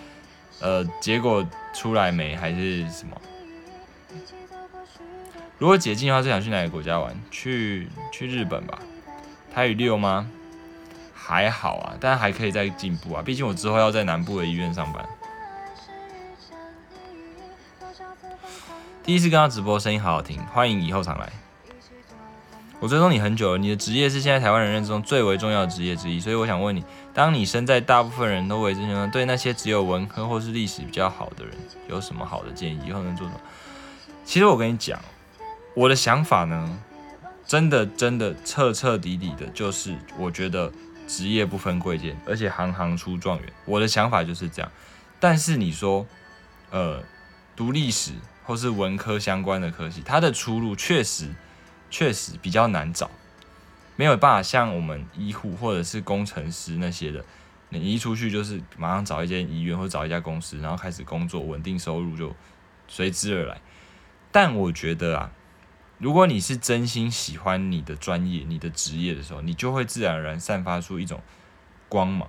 [0.58, 3.20] 呃结果出来没，还是什么？
[5.58, 7.14] 如果解禁的话，最想去哪个国家玩？
[7.30, 8.78] 去去日本吧。
[9.52, 10.26] 台语六吗？
[11.12, 13.20] 还好啊，但还可以再进步啊。
[13.22, 15.06] 毕竟我之后要在南部的医院上班。
[19.04, 21.32] 第一次跟他直播，声音好好听，欢迎以后常来。
[22.78, 31.52] 我追踪你很久了，你的职业是现在台湾人认知中最为重要的职业之一，所以我想问你，当你身在大部分人都为之中，对那些只有文科或是历史比较好的人，
[31.88, 32.80] 有什么好的建议？
[32.86, 33.40] 以后能做什么？
[34.24, 35.00] 其实我跟你讲，
[35.74, 36.78] 我的想法呢，
[37.44, 40.70] 真的真的彻彻底底的，就是我觉得
[41.08, 43.52] 职业不分贵贱，而且行行出状元。
[43.64, 44.70] 我的想法就是这样。
[45.18, 46.06] 但是你说，
[46.70, 47.00] 呃，
[47.56, 48.12] 读历史
[48.44, 51.34] 或是文科相关的科系，它的出路确实。
[51.94, 53.10] 确实比较难找，
[53.96, 57.22] 没有办法像我们医护或者是工程师那些的，
[57.68, 62.34] 你一出去就是马上找一间医院或找一家公司，然后开始工作，稳定收入就
[62.88, 63.60] 随之而来。
[64.30, 65.32] 但我觉得啊，
[65.98, 71.20] 如果你是真心喜欢你的专业、你的职业的时候，你就会自然而然散发出一种
[71.90, 72.26] 光芒。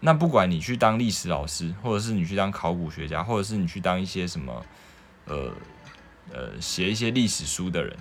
[0.00, 4.66] 那不管你去当历史老师，或者是你去当考古学家，或者是你去当一些什么，
[5.28, 5.52] 呃
[6.32, 7.96] 呃，写一些历史书的人。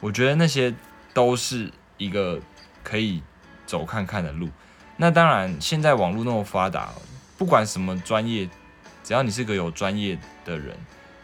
[0.00, 0.74] 我觉得那些
[1.12, 2.40] 都是一个
[2.82, 3.22] 可以
[3.66, 4.48] 走看看的路。
[4.96, 6.90] 那当然，现在网络那么发达，
[7.36, 8.48] 不管什么专业，
[9.02, 10.76] 只要你是个有专业的人，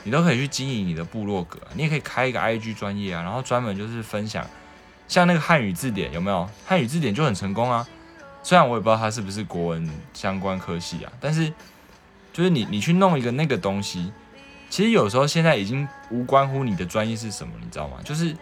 [0.02, 1.58] 你都可以去经营你的部落格。
[1.74, 4.46] 你也可以开一个 IG 专业啊，然后专门就是分享，
[5.08, 6.48] 像那个汉语字典有没有？
[6.66, 7.86] 汉语字典就很成功啊。
[8.42, 11.52] 虽然我也不知道它是不是国文相关科系啊，但是
[12.32, 14.12] 就是你你去弄一个那个东西，
[14.70, 17.98] 其实有时候现在已经无关乎你的专业是什么，你知道吗？
[18.04, 18.36] 就是。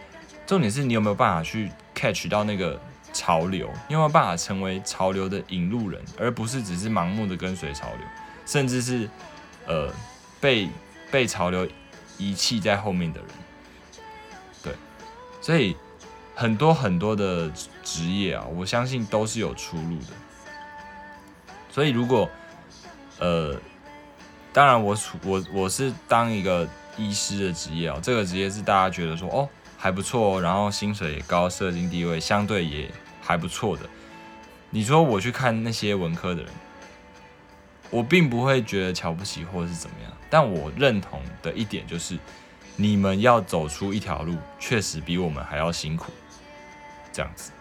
[0.47, 2.79] 重点是你有没有办法去 catch 到那个
[3.11, 3.67] 潮流？
[3.87, 8.07] 你有没有办法成为潮流的引路人，而不是只是盲目的跟随潮流，
[8.45, 9.09] 甚至是
[9.65, 9.91] 呃
[10.39, 10.69] 被
[11.09, 11.67] 被潮流
[12.19, 13.29] 遗弃在后面的人？
[14.61, 14.73] 对，
[15.41, 15.75] 所以
[16.35, 17.51] 很多很多的
[17.83, 20.13] 职业啊，我相信都是有出路的。
[21.71, 22.29] 所以如果
[23.17, 23.59] 呃，
[24.55, 26.65] 当然我我我是当一个
[26.95, 29.49] 医师的职业啊，这个职业是大家觉得说哦。
[29.77, 32.89] 还不错，然后薪水也高，社经地位相对也
[33.21, 33.83] 还不错的。
[34.71, 36.51] 你说我去看那些文科的人，
[37.91, 42.17] 我并不会觉得瞧不起或者是怎么样，但我认同的一点就是，
[42.77, 46.11] 你们要走出一条路，确实比我们还要辛苦。
[47.11, 47.51] 这样子，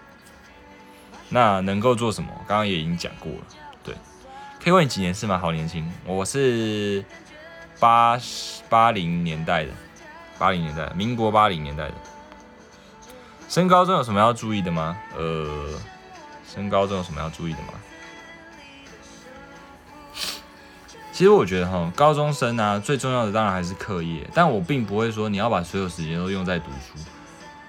[1.28, 2.30] 那能够做什么？
[2.46, 3.46] 刚刚也已经讲过了。
[4.64, 5.36] 可以问你几年是吗？
[5.36, 7.04] 好年轻，我是
[7.78, 8.18] 八
[8.70, 9.70] 八零年代的。
[10.38, 11.94] 八零年代，民国八零年代的，
[13.46, 14.96] 升高中有什么要注意的吗？
[15.18, 15.78] 呃，
[16.50, 17.74] 升高中有什么要注意的吗？
[21.12, 26.98] 其实我觉得哈，高中生啊，最重要的当然还是课业，但我并不会说你要把所有时间都用在读书。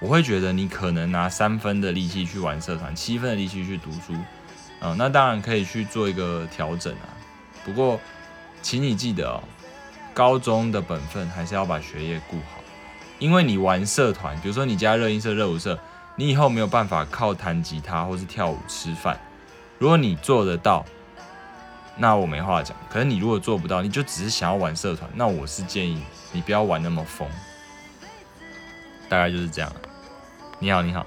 [0.00, 4.14] 我会觉得你可能拿三分的力气去玩社团，七分的力气去读书，
[4.94, 7.08] 那当然可以去做一个调整啊。
[7.64, 7.98] 不过，
[8.62, 9.42] 请你记得哦。
[10.14, 12.62] 高中的本分还是要把学业顾好，
[13.18, 15.78] 因为你玩社团，比如说你加热音社、热舞社，
[16.14, 19.20] 你以后没有办法靠弹吉他或是跳舞吃饭。
[19.78, 20.82] 如果你做得到，
[21.98, 22.74] 那我没话讲。
[22.88, 27.28] 可是你如果做不到，你就只是想要玩社团，那我是建议你不要玩那么疯。
[29.10, 29.70] 大概就是这样。
[30.60, 31.04] 你好，你好，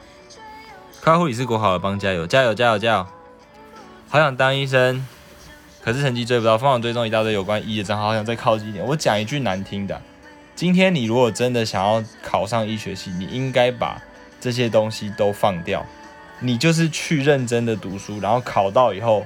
[1.02, 3.08] 快护理是国好的，帮加油，加油，加油，加油！
[4.10, 5.06] 好想当医生。
[5.82, 8.84] 可是成绩追不到，疯狂追踪一大堆有关医的账号，好想再靠近一点。
[8.84, 10.02] 我讲一句难听的，
[10.56, 14.02] 今天你如果真的想要考上医学系，你应该把
[14.41, 15.86] 这些东西都放掉，
[16.39, 19.26] 你就是去认真的读书，然后考到以后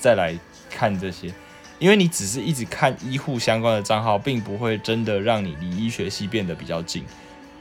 [0.00, 0.34] 再来
[0.68, 1.32] 看这些，
[1.78, 7.04] 因为你只是一直看医护相关的账号，并不会真的让你离医学系变得比较近，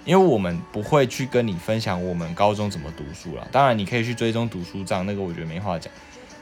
[0.06, 3.48] 因为我们不会去跟你分享我们高中怎么读书了。
[3.52, 5.94] 当然你可以去追踪读书账，那个我觉得没话讲。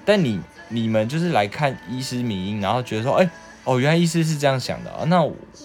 [0.06, 3.30] 但你你们就是来看医师名音，然后觉得说，哎，
[3.64, 5.22] 哦，原来医师是这样想的啊，那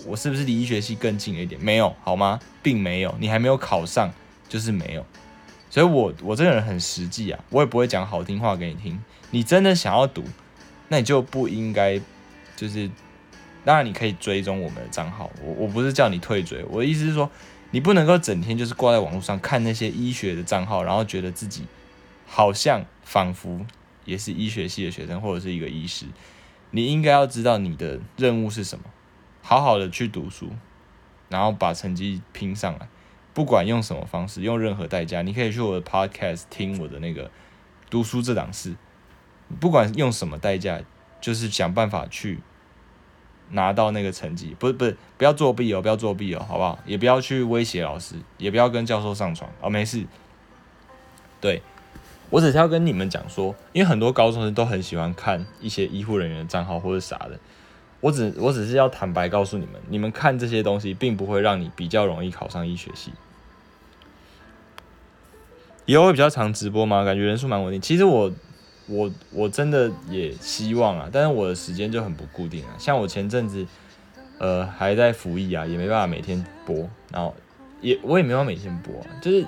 [0.06, 1.60] 我是不是离医学系更近了一点？
[1.60, 2.38] 没有，好吗？
[2.62, 4.12] 并没有，你还没有考上，
[4.48, 5.04] 就是没有。
[5.70, 8.98] 所以，我我这个人很实际啊，我也不会讲好听话给你听。
[9.30, 10.22] 你真的想要读，
[10.88, 12.00] 那你就不应该，
[12.54, 12.88] 就是，
[13.64, 17.28] 当然你可以追踪我们的账号，我我不是叫你退追，我的意思是说，
[17.72, 21.64] 你不能够整天就是挂在网络上看那些医学的账号，然后觉得自己
[22.26, 23.66] 好像仿佛。
[24.06, 26.06] 也是医学系的学生，或者是一个医师，
[26.70, 28.84] 你应该要知道你的任务是什么，
[29.42, 30.48] 好好的去读书，
[31.28, 32.88] 然后把成绩拼上来，
[33.34, 37.30] 不管用什么方式，用任何代价，你可以去我的 podcast 听我的那个
[37.90, 38.74] 读书这档事，
[39.60, 40.80] 不管用什么代价，
[41.20, 42.40] 就是想办法去
[43.50, 46.78] 拿到那个成绩，不是不是，不要作弊哦，不要作弊哦，好不好？
[46.86, 49.50] 也不要去威胁老师，也不要跟教授上床。
[49.60, 50.04] 哦，没事，
[51.40, 51.62] 对。
[52.30, 57.38] 我只是要跟你们讲说，因为很多高中生都很喜欢看一些医护人员的账号或者啥的，
[58.00, 63.12] 我只我只是要坦白告诉你们，你们看这些东西并不会让你比较容易考上医学系。
[65.84, 67.04] 以后会比较常直播吗？
[67.04, 67.80] 感觉人数蛮稳定。
[67.80, 68.32] 其实我
[68.88, 72.74] 我我真的也希望啊，但是我的时间就很不固定啊。
[72.76, 73.64] 像我前阵子
[74.38, 76.76] 呃还在服役啊，也没办法每天播，
[77.12, 77.32] 然后
[77.80, 79.46] 也我也没办法每天播，就是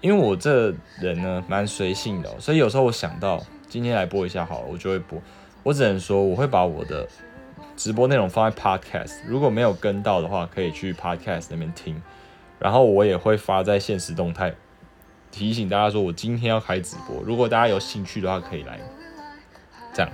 [0.00, 5.20] 因为我这人呢蛮随性的，所以有时候我想到今天来播一下好了，我就会播。
[5.62, 7.06] 我只能说我会把我的
[7.76, 12.02] 直播内容放在 Podcast，如果没有跟到的话，可以去 Podcast 那边听。
[12.58, 14.54] 然后我也会发在现实动态。
[15.30, 18.80] 提醒大家说，我今天要开直播，如果大家有兴趣的话，可以来。
[19.94, 20.10] 这样，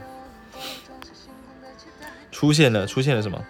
[2.31, 3.43] 出现了，出现了什么？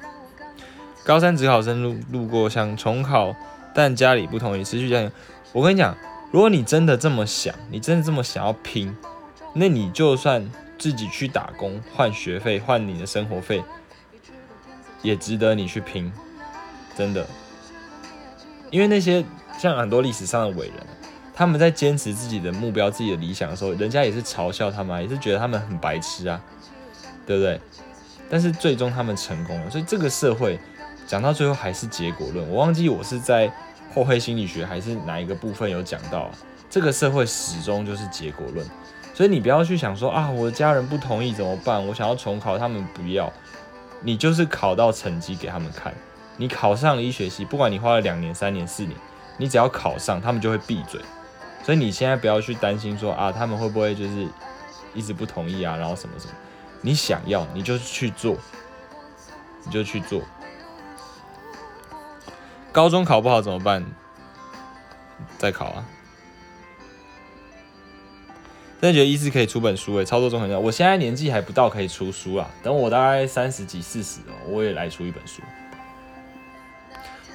[1.04, 3.34] 高三职考生路路过，想重考，
[3.74, 5.10] 但家里不同意，持续加油。
[5.52, 5.96] 我跟你讲，
[6.30, 8.94] 如果你真的这么想，你真的这么想要拼，
[9.54, 13.62] 那你就算自己去打工换学费，换你的生活费，
[15.02, 16.12] 也值得你去拼，
[16.96, 17.26] 真的。
[18.70, 19.24] 因为那些
[19.58, 20.76] 像很多历史上的伟人。
[21.38, 26.40] 他们在坚持自己的目标、自己的理想的时候，人家也是嘲笑他们，也是觉得他们很白痴啊，
[27.26, 27.60] 对不对？
[28.30, 30.58] 但是最终他们成功了，所以这个社会
[31.06, 32.48] 讲到最后还是结果论。
[32.48, 33.52] 我忘记我是在
[33.96, 36.30] 后黑心理学还是哪一个部分有讲到，
[36.68, 38.66] 这个社会始终就是结果论。
[39.14, 41.84] 所以你不要去想说啊，我的家人不同意怎么办？
[41.86, 43.32] 我想要重考，他们不要。
[44.02, 45.94] 你就是考到成绩给他们看，
[46.36, 48.94] 你考上了医学系，不管你花了两年、三年、四年，
[49.38, 51.00] 你只要考上，他们就会闭嘴。
[51.62, 54.28] 所以你现在不要去担心说啊，他们会不会就是
[54.92, 56.34] 一直不同意啊，然后什么什么？
[56.82, 58.36] 你想要你就去做，
[59.64, 60.20] 你就去做。
[62.76, 63.82] 高中考不好怎么办？
[65.38, 65.82] 再考啊！
[68.82, 70.60] 真的觉得医师可以出本书诶，操作中很重要。
[70.60, 75.40] 我现在年纪还不到可以出书啊，等我大概三十几、四十哦，我也来出一本书。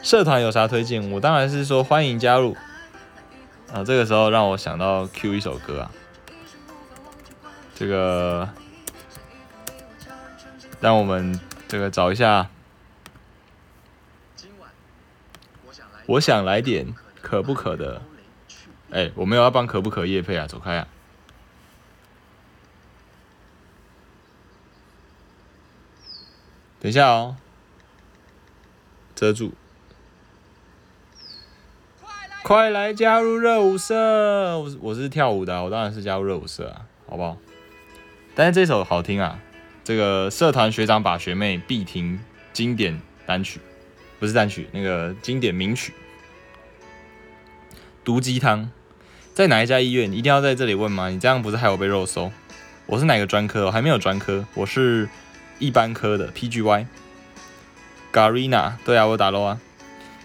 [0.04, 1.10] 社团有啥推荐？
[1.10, 2.56] 我当然是说欢迎加入。
[3.73, 5.91] 啊，这个时候让我想到 Q 一首歌啊，
[7.73, 8.47] 这个
[10.80, 12.47] 让我们这个找一下，
[16.12, 18.02] 我想来点可不可的，
[18.89, 20.88] 哎，我没有要帮可不可叶配啊，走开啊，
[26.82, 27.38] 等一下哦，
[29.15, 29.54] 遮住。
[32.43, 33.95] 快来加入热舞社！
[34.60, 37.38] 我我是跳舞的，我当然是加入热舞社啊，好不好？
[38.36, 39.39] 但是这首好听啊，
[39.86, 42.19] 这个社团学长把学妹必听
[42.52, 43.62] 经典单曲，
[44.19, 45.93] 不是单曲，那个经典名曲。
[48.12, 48.69] 毒鸡汤
[49.34, 50.12] 在哪一家医院？
[50.12, 51.08] 一定要在这里问吗？
[51.08, 52.30] 你这样不是害我被肉搜？
[52.88, 53.67] 我是哪个专科？
[53.67, 55.08] 我还没有专科，我是
[55.60, 56.88] 一般科的 PGY。
[58.12, 59.62] Garina，对啊，我打漏啊，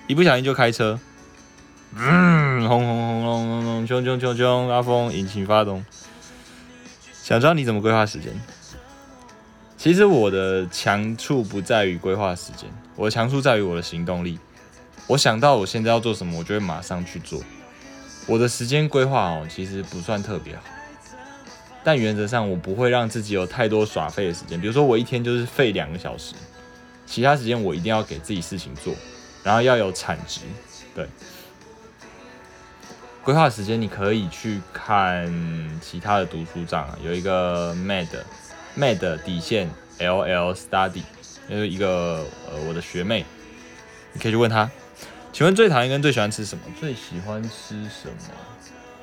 [0.09, 0.99] 一不小心就开车。
[1.95, 5.87] 嗯，轰轰轰隆隆隆，冲冲冲冲，拉风，引擎发动。
[7.23, 8.33] 想知道你怎么规划时间？
[9.77, 14.41] 其实我的强处不在于规划时间，我的强处在于我的行动力。
[15.07, 17.41] 我想到我现在要做什么，我就会马上去做。
[18.27, 20.63] 我的时间规划哦，其实不算特别好，
[21.85, 24.61] 但原则上我不会让自己有太多耍废的时间。
[24.61, 26.35] 比如说我一天就是废两个小时，
[27.07, 28.93] 其他时间我一定要给自己事情做，
[29.45, 30.41] 然后要有产值，
[30.95, 31.07] 对。
[33.23, 35.29] 规划时间，你可以去看
[35.81, 38.07] 其他的读书账啊，有一个 Mad
[38.79, 41.03] Mad 底线 LL Study，
[41.49, 43.25] 就是一个呃我的学妹，
[44.13, 44.71] 你可以去问他，
[45.37, 46.65] 请问最讨厌跟最喜欢吃什么？
[46.81, 48.17] 最喜欢吃什么？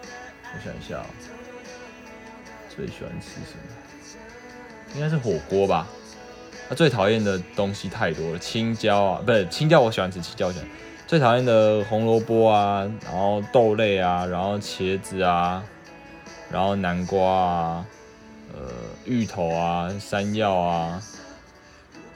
[0.02, 1.06] 我想一下，
[2.76, 4.96] 最喜欢吃什么？
[4.96, 5.88] 应该是火锅吧。
[6.68, 10.68] 他最讨厌的东西太多了，青椒啊，不是青椒，我喜欢吃青椒，喜欢。
[11.06, 15.64] 最讨厌的红萝卜啊，然后豆类啊，然后茄子啊，
[16.50, 17.86] 然后南瓜啊，
[18.56, 18.60] 呃，
[19.06, 21.00] 芋头啊，山药啊，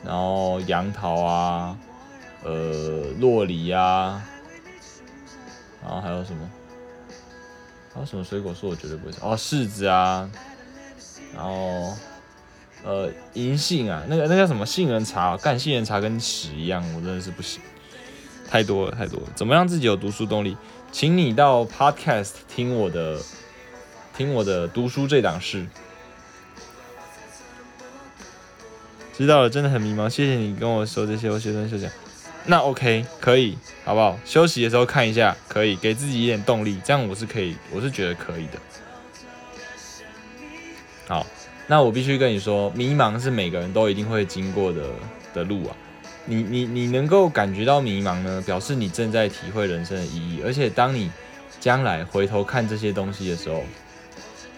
[0.03, 1.77] 然后杨桃啊，
[2.43, 4.23] 呃，洛梨啊，
[5.81, 6.49] 然后还有什么？
[7.93, 9.19] 还有什么水果是我绝对不会吃？
[9.21, 10.29] 哦，柿子啊，
[11.33, 11.95] 然后
[12.83, 15.35] 呃，银杏啊，那个那叫什么杏仁茶？
[15.35, 17.61] 干杏仁茶跟屎一样，我真的是不行。
[18.47, 19.27] 太多了，太多了。
[19.35, 20.55] 怎么让自己有读书动力？
[20.91, 23.19] 请你到 Podcast 听我的，
[24.15, 25.65] 听我的读书这档事。
[29.13, 30.07] 知道了，真的很迷茫。
[30.07, 31.89] 谢谢你跟我说这些，我学生休息。
[32.49, 34.17] 那 OK，可以，好不好？
[34.23, 38.57] 休息的时候看一下，可以给自己一点动力，这样我是可以，我是觉得可以的。
[41.09, 41.27] 好，
[41.67, 44.89] 那我必须跟你说，迷茫是每个人都一定会经过的
[45.33, 45.75] 的路啊。
[46.25, 50.41] 你你你能够感觉到迷茫呢，表示你正在体会人生的意义。
[50.45, 51.11] 而且当你
[51.59, 53.63] 将来回头看这些东西的时候，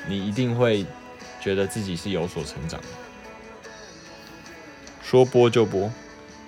[0.07, 0.85] 你一定会
[1.41, 2.87] 觉得自己是有所成长的。
[5.03, 5.91] 说播就播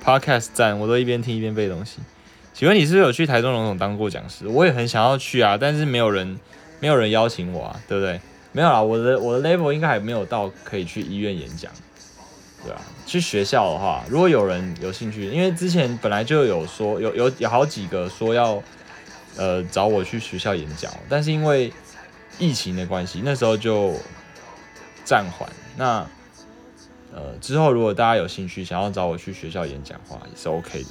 [0.03, 1.99] ，Podcast 站，我都一边听一边背东西。
[2.53, 4.47] 请问你是不是有去台中龙总当过讲师？
[4.47, 6.39] 我也很想要去啊，但是没有人，
[6.79, 8.19] 没有人邀请我啊，对不对？
[8.51, 11.71] 没有啦，我的我的 level 应该还没有到可以去医院演讲，
[12.63, 18.61] 对啊，去学校的话，如果有人有兴趣，因为之前本来就有说有有有好几个说要
[19.37, 21.71] 呃找我去学校演讲，但是因为
[22.37, 23.95] 疫情的关系，那时候就
[25.05, 25.49] 暂缓。
[25.77, 26.05] 那
[27.13, 30.89] 呃之后如果大家有兴趣想要找我去学校演讲的话，也是 OK 的。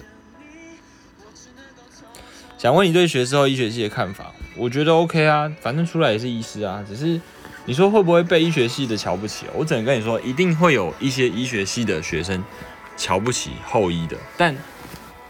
[2.59, 4.33] 想问你对学之后医学系的看法？
[4.57, 6.85] 我觉得 OK 啊，反正出来也是医师啊。
[6.87, 7.19] 只是
[7.65, 9.47] 你说会不会被医学系的瞧不起？
[9.55, 12.45] 我只能跟你说，一定会有一些医学系的学生
[12.99, 14.17] 瞧不起后医的。
[14.37, 14.55] 但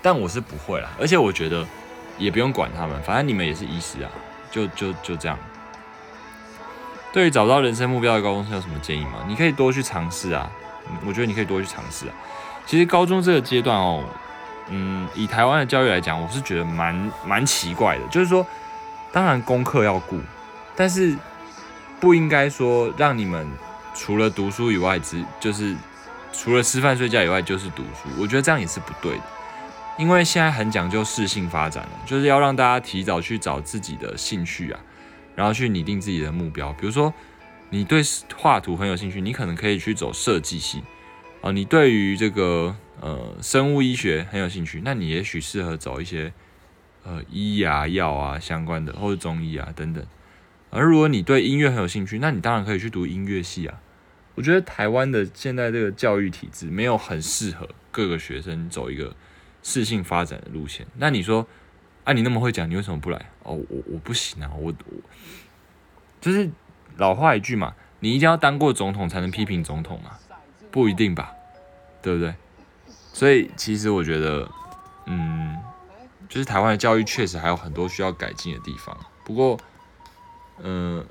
[0.03, 1.65] 但我是不会啦，而且我觉得
[2.19, 4.11] 也不用管他们，反正你们也是医师啊，
[4.51, 5.39] 就就就这样。
[7.13, 9.25] 对于找到人生目标的高中生有什么建议吗？
[9.29, 10.51] 你可以多去尝试啊，
[11.07, 12.15] 我觉得你可以多去尝试啊。
[12.67, 14.05] 其实高中这个阶段哦。
[14.73, 18.07] 嗯，以台湾的教育来讲，我是觉得蛮蛮奇怪的。
[18.07, 18.47] 就是说，
[19.11, 20.21] 当然功课要顾，
[20.77, 21.17] 但是
[21.99, 23.45] 不应该说让你们
[23.97, 25.75] 除了读书以外，只就是
[26.33, 28.09] 除了吃饭睡觉以外就是读书。
[28.17, 29.25] 我觉得这样也是不对的，
[29.99, 34.79] 因为现在很讲究适性发展了，就是要让大家提早去找自己的兴趣啊，
[35.35, 36.73] 然后去拟定自己的目标。
[36.75, 37.13] 比如说，
[37.71, 38.03] 你对
[38.37, 40.83] 画图很有兴趣，你可能可以去走设计系
[41.41, 41.51] 啊。
[41.53, 42.77] 你对于这个。
[43.03, 46.31] 呃，生物医学很有兴趣，那你也许适合走一些
[47.03, 50.05] 呃医啊、药啊相关的，或者中医啊等等。
[50.69, 53.81] 而如果你对音乐很有兴趣，那你当然可以去读音乐系啊。
[54.35, 59.17] 我觉得台湾的现在这个教育体制没有很适合各个学生走一个
[59.63, 60.87] 适性发展的路线。
[60.99, 61.49] 那你说，
[62.05, 63.17] 啊，你那么会讲，你为什么不来？
[63.45, 64.75] 哦，我我不行啊，我我
[66.21, 66.51] 就是
[67.01, 70.19] 老话一句嘛，你一定要当过总统才能批评总统嘛？
[70.71, 71.33] 不一定吧，
[72.03, 72.35] 对不对？
[73.15, 74.47] 所以其实我觉得，
[75.07, 75.59] 嗯，
[76.29, 78.95] 就是台湾的教育确实还有很多需要改进的地方。
[79.25, 79.59] 不过，
[80.59, 81.03] 嗯，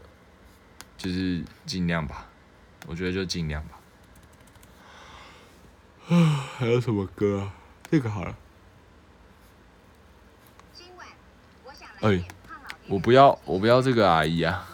[0.95, 2.27] 就是尽量吧，
[2.85, 3.79] 我觉得就尽量吧。
[6.09, 7.53] 啊， 还有什么歌啊？
[7.89, 8.35] 这个好了。
[12.01, 12.23] 哎，
[12.87, 14.67] 我不要，我不要这个阿姨啊。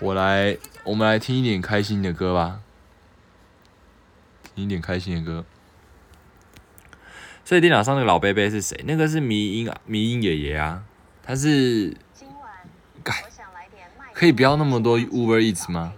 [0.00, 2.60] 我来，我们来听一点开心的歌吧。
[4.54, 5.44] 听一点开心的歌。
[7.44, 8.80] 所以电脑上那个老贝贝是谁？
[8.86, 10.84] 那个是迷音啊，迷音爷爷啊。
[11.22, 11.96] 他是，
[13.02, 13.24] 改，
[14.12, 15.92] 可以不要那么多 Uber Eats 吗？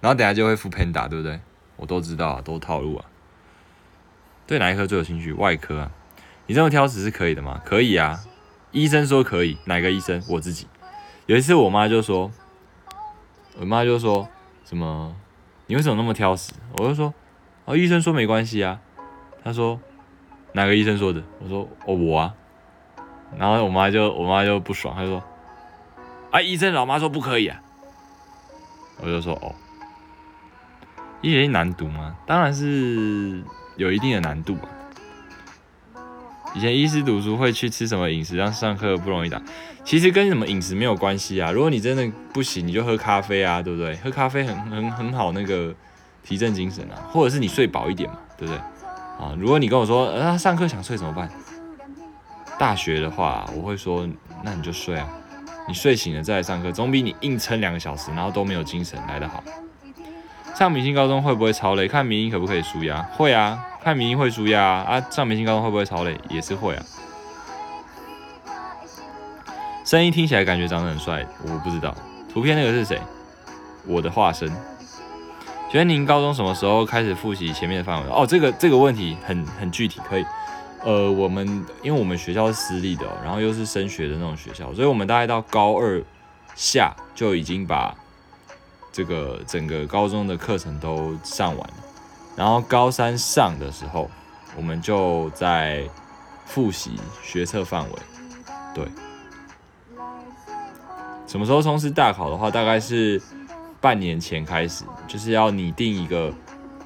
[0.00, 1.40] 然后等下就会付 Panda，对不对？
[1.76, 3.04] 我都知道啊，都套路啊。
[4.46, 5.32] 对哪一科最有兴趣？
[5.32, 5.90] 外科啊。
[6.46, 7.60] 你这么挑食是可以的吗？
[7.64, 8.22] 可以啊。
[8.70, 9.58] 医生说可以。
[9.64, 10.22] 哪个医生？
[10.28, 10.68] 我自己。
[11.26, 12.30] 有一次我妈就说，
[13.58, 14.28] 我妈就说
[14.64, 15.14] 什么？
[15.66, 16.52] 你为什么那么挑食？
[16.78, 17.12] 我就说。
[17.64, 18.80] 哦，医生说没关系啊。
[19.42, 19.80] 他说
[20.52, 21.22] 哪个医生说的？
[21.40, 22.34] 我说哦我啊。
[23.38, 25.22] 然后我妈就我妈就不爽，她说
[26.30, 27.60] 啊医生老妈说不可以啊。
[29.00, 29.54] 我就说哦，
[31.22, 32.16] 医学难读吗？
[32.26, 33.42] 当然是
[33.76, 34.68] 有一定的难度啊。
[36.54, 39.40] 以前医师读书会去吃什么饮食让上课不容易打？
[39.84, 41.50] 其实跟什么饮食没有关系啊。
[41.50, 43.96] 如果你真的不行，你就喝咖啡啊，对不对？
[43.96, 45.74] 喝咖啡很很很好那个。
[46.26, 48.58] 提振精神啊，或者是你睡饱一点嘛，对不对？
[49.22, 51.28] 啊，如果你跟我说，呃，上课想睡怎么办？
[52.58, 54.08] 大学的话，我会说，
[54.42, 55.06] 那你就睡啊，
[55.68, 59.44] 你睡醒了再来上课，总比你硬撑两个小时，然后都没有精神来得好。
[60.54, 61.86] 上明星高中会不会超累？
[61.86, 63.02] 看明星可不可以舒压？
[63.12, 65.00] 会啊，看明星会输呀啊。
[65.10, 66.18] 上明星高中会不会超累？
[66.30, 66.82] 也是会啊。
[69.84, 71.94] 声音听起来感觉长得很帅，我不知道。
[72.32, 72.98] 图片那个是谁？
[73.86, 74.50] 我的化身。
[75.70, 78.10] 觉得您高中什么时候开始复习前面的范围？
[78.10, 80.24] 哦，这个这个问题很很具体，可以，
[80.82, 81.46] 呃，我们
[81.82, 86.02] 因为我们学校是私立的，然后又是升学的那种学校，所以我们大概到高二
[86.54, 87.94] 下就已经把
[88.92, 91.74] 这个整个高中的课程都上完了，
[92.36, 94.10] 然后高三上的时候，
[94.56, 95.82] 我们就在
[96.44, 97.98] 复习学测范围，
[98.74, 98.86] 对，
[101.26, 103.20] 什么时候冲刺大考的话，大概是。
[103.80, 106.32] 半年前开始，就是要拟定一个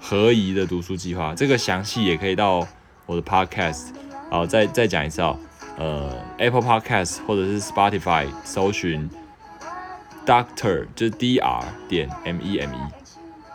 [0.01, 1.33] 合宜的读书计划。
[1.33, 2.67] 这个详细也可以到
[3.07, 3.91] 我的 Podcast，
[4.29, 5.37] 好，再再讲一次啊，
[5.77, 9.09] 呃，Apple Podcast 或者是 Spotify 搜寻
[10.27, 12.81] Doctor 就是 D R 点 M E M E，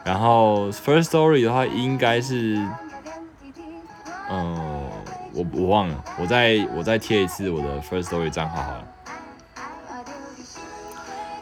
[0.04, 2.56] 然后 First Story 的话应该是，
[4.30, 4.90] 嗯，
[5.34, 8.88] 我我忘了，我再我再贴一次我的 First Story 账号好了。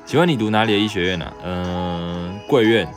[0.06, 1.34] 请问你读哪里的医学院呢？
[1.44, 2.88] 嗯，贵院，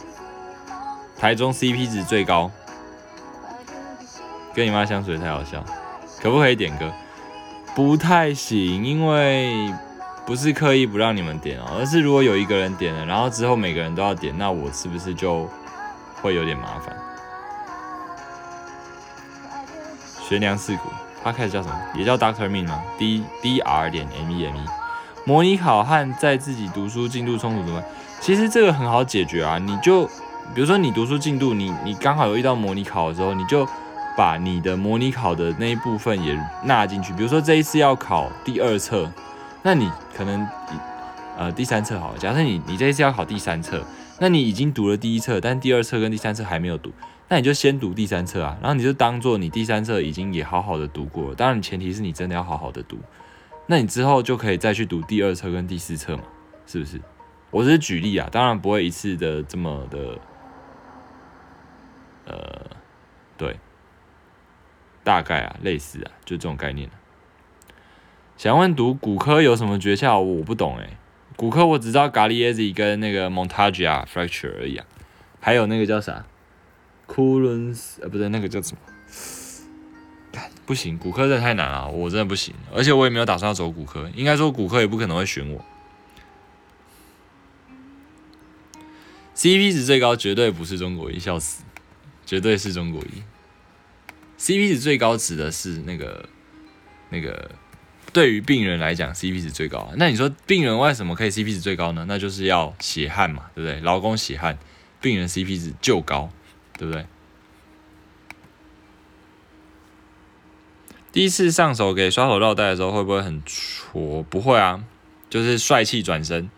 [1.17, 2.51] 台中 CP 值最高。
[4.53, 5.65] 跟你妈相处也太好笑，
[6.21, 6.93] 可不可以点歌？
[7.75, 9.73] 不太行，因为
[10.27, 15.49] 不是刻意不让你们点哦，而是如果有一个人点了，然后之后每个人都要点，那我是不是就
[16.23, 16.97] 会有点麻烦？
[20.27, 20.89] 悬梁刺股，
[21.23, 21.75] 他开始叫什么？
[21.95, 24.65] 也叫 Doctor Me 吗？D D R 点 M E M E。
[25.27, 27.91] 模拟考和在自己读书进度冲突怎么办？
[28.21, 30.07] 其实这个很好解决啊，你就
[30.55, 33.69] 比如说你读书进度，你你刚好有遇到模拟考的时候，你就。
[34.17, 39.11] 把你的模拟考的那一部分也纳进去，比如说这一次要考第二册，
[39.65, 40.47] 那你可能
[41.39, 43.83] 呃第三册好，假设你你这一次要考第三册，
[44.21, 46.93] 那你已经读了第一册，但第二册跟第三册还没有读，
[47.29, 52.99] 那你就先读第三册啊，然后你就当做你第三册已经也好好的读过了，当然前提是你真的要好好的读，
[53.67, 56.25] 那你之后就可以再去读第二册跟第四册嘛，
[56.67, 57.01] 是不是？
[57.51, 60.19] 我只是举例啊，当然不会一次的这么的，
[62.27, 62.71] 呃，
[63.39, 63.59] 对。
[65.03, 66.89] 大概啊，类似啊，就这种概念。
[68.37, 70.19] 想问读骨科有什么诀窍？
[70.19, 70.99] 我不懂哎，
[71.37, 74.85] 骨科我只知道 Galeazzi 跟那个 Montagia fracture 而已啊，
[75.41, 76.25] 还有那个叫啥
[77.07, 80.41] c o o l e n s 呃，不对，那个叫什么？
[80.67, 85.65] 不行，骨科真的太难了，我真的不行，而且我也没有打算要走骨科，应该说骨科也不可能会选我。
[89.37, 91.63] CP 值最高绝对不是中国医，笑死，
[92.25, 93.23] 绝对是中国医。
[94.39, 96.29] CP 值最高指的是那个
[97.11, 97.51] 那个
[98.15, 99.91] 对于病人来讲，CP 值最高。
[99.97, 102.05] 那你说病人为什么可以 CP 值最高呢？
[102.09, 103.81] 那就是要血汗嘛，对不对？
[103.81, 104.57] 劳工血汗，
[105.01, 106.31] 病人 CP 值就高，
[106.79, 107.05] 对不对？
[111.11, 114.23] 第一次上手给刷手绕带的时候，会不会很挫？
[114.23, 114.85] 不会啊，
[115.29, 116.49] 就是帅气转身，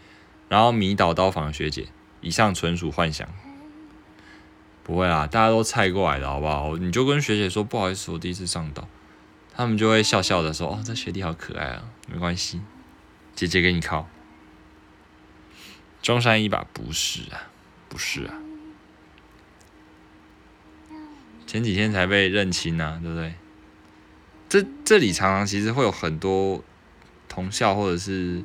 [0.50, 1.86] 然后迷倒刀房学姐。
[2.20, 3.26] 以上纯属幻想。
[4.82, 6.76] 不会啊，大家都猜过来的，好不好？
[6.76, 8.86] 你就跟学姐说不好意思，我第一次上岛，
[9.57, 12.61] 他们就会笑笑的说：“哦，这学弟好可爱啊，没关系，
[13.34, 14.07] 姐姐给你靠。”
[16.02, 17.48] 中山一把不是啊，
[17.88, 18.34] 不是啊，
[21.46, 23.34] 前几天才被认亲啊，对不对？
[24.48, 26.62] 这这里常常其实会有很多
[27.28, 28.44] 同校或者是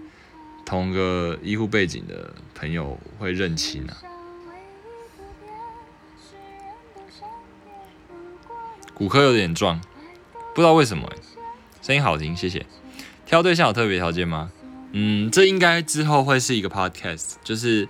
[0.65, 3.97] 同个医护背景的朋友会认亲啊。
[8.93, 9.81] 骨科有点壮，
[10.53, 11.09] 不知道为什么
[11.81, 12.65] 声音好听，谢谢。
[13.25, 14.51] 挑对象有特别条件吗？
[14.91, 17.87] 嗯，这应该之后会是一个 podcast，就是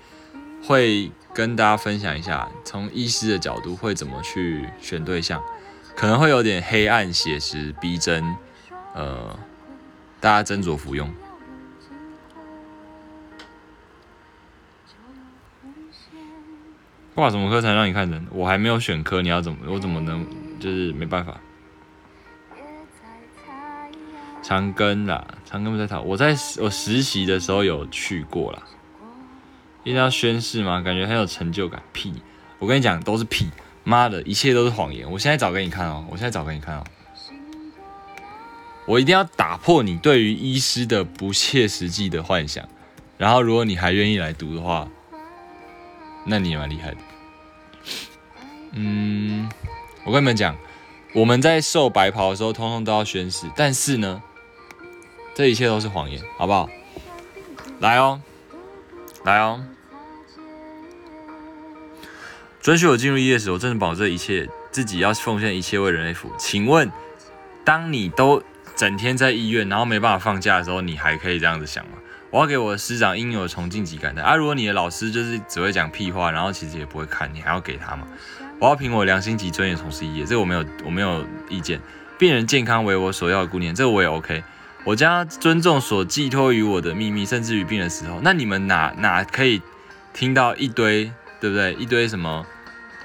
[0.64, 5.42] 会跟大家分享一下，从医师的角度会怎么去选对象，
[5.96, 8.24] 可能会有点黑暗、写实、逼真，
[8.94, 9.36] 呃，
[10.20, 11.12] 大家斟酌服用。
[17.16, 18.26] 挂什么科才让你看人？
[18.32, 19.58] 我还没有选科，你要怎么？
[19.68, 20.26] 我怎么能？
[20.60, 21.42] 就是没办法，
[24.42, 26.02] 长庚啦，长庚不在讨。
[26.02, 28.64] 我在我实习的时候有去过啦。
[29.84, 30.82] 一定要宣誓吗？
[30.82, 31.82] 感觉很有成就感。
[31.92, 32.14] 屁！
[32.60, 33.50] 我跟你讲，都是屁！
[33.84, 35.10] 妈的，一切都是谎言！
[35.10, 36.84] 我现在找给你看哦，我现在找给你看哦。
[38.86, 42.68] 我一定要打破你对于医师的不切实际的幻想。
[43.18, 44.88] 然后，如果你还愿意来读的话，
[46.26, 46.98] 那你也蛮厉害的。
[48.74, 49.50] 嗯。
[50.04, 50.56] 我跟你们讲，
[51.14, 53.48] 我们在受白袍的时候，通通都要宣誓。
[53.56, 54.22] 但是呢，
[55.34, 56.70] 这一切都是谎言，好不好？
[57.80, 58.22] 来哦，
[59.24, 59.64] 来哦，
[62.62, 66.32] 准许我进入医业时，我真的保证一切，自己要奉献一切为人类服务。
[66.38, 66.92] 请问，
[67.64, 68.44] 当你都
[68.76, 71.94] 整天在医院，然后没办法放假的时候，你还可以这样子想吗？
[72.30, 74.36] 我要给我的师长应有的崇敬及感戴啊！
[74.36, 78.08] 如果你的老师就是只会讲屁话，然后其实也不会看，你还要给他吗？
[78.60, 81.82] 我要凭我良心及尊严从事医业，这个我没有我没有意见。
[82.18, 84.44] 病人健康为我首要的顾念，这个我也 OK。
[84.84, 88.20] 我将尊重所寄托于我的秘密，甚至于病人时候。
[88.24, 89.62] 那你们哪哪可以
[90.14, 91.74] 听到一堆，对不对？
[91.76, 92.46] 一堆什么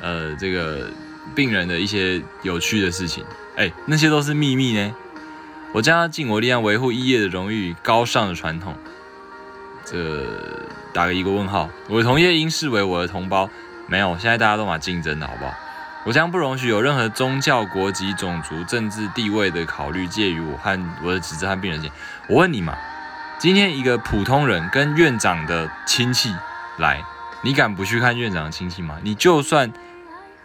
[0.00, 0.90] 呃，这个
[1.34, 3.24] 病人的一些有趣的事情，
[3.56, 4.94] 哎，那些都是秘密呢。
[5.72, 8.74] 我将要尽我力量维护医业的荣誉、高尚的传统。
[9.84, 10.24] 这
[10.94, 11.68] 打个一个问号。
[11.88, 13.48] 我的同业应视为我的同胞。
[13.86, 15.52] 没有，现在大家都蛮竞争的，好不好？
[16.06, 21.90] 我将不容许有任何宗教、国籍、种族、政治地位的考虑介于我和我的侄子和病人间。
[22.28, 22.78] 我问你嘛，
[23.40, 26.32] 今天一个普通人跟院长的亲戚
[26.78, 27.02] 来，
[27.42, 29.00] 你敢不去看院长的亲戚吗？
[29.02, 29.72] 你就算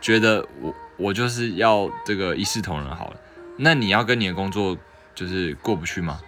[0.01, 3.17] 觉得我我就是要这个一视同仁好了，
[3.57, 4.75] 那你要跟你的工作
[5.13, 6.19] 就是过不去吗？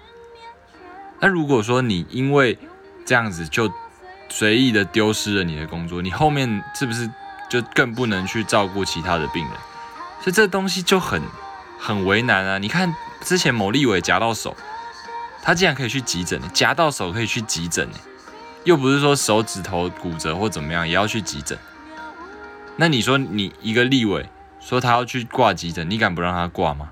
[1.20, 2.56] 那如果说你因为
[3.04, 3.68] 这样子就
[4.30, 7.10] 随意的丢失了你的工作，你后面是不是
[7.54, 9.54] 就更不能去照顾其他的病人？
[10.20, 11.22] 所以这东西就很
[11.80, 12.58] 很为难啊！
[12.58, 14.58] 你看之前某立伟夹到手，
[15.44, 17.88] 他竟然可以去急诊，夹到手可以去急诊，
[18.64, 21.56] 又不是说手指头骨折或怎么样也要去急诊。
[22.76, 24.28] 那你说你一个立委
[24.60, 26.90] 说他要去挂急诊，你敢不让他挂吗？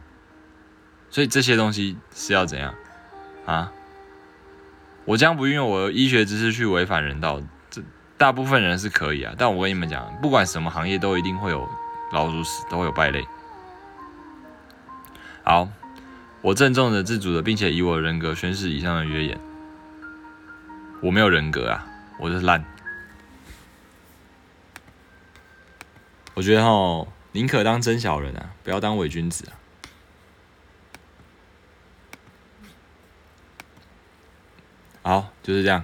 [1.09, 2.75] 所以这些东西是要怎样
[3.47, 3.71] 啊？
[5.05, 7.41] 我将不运用我的医学知识去违反人道，
[8.21, 9.33] 大部分人是可以啊。
[9.35, 11.67] 但我跟你们讲，不管什么行业都一定会有
[12.11, 13.27] 老鼠屎，都会有败类。
[15.43, 15.67] 好，
[16.43, 19.39] 我郑重的、自主的，并且以我人格宣誓以上的约言。
[21.01, 21.87] 我没有人格啊，
[22.19, 22.63] 我就是烂。
[26.35, 29.57] 我觉得哈，宁可当真小人啊，不要当伪君子啊。
[35.01, 35.83] 好，就是这样。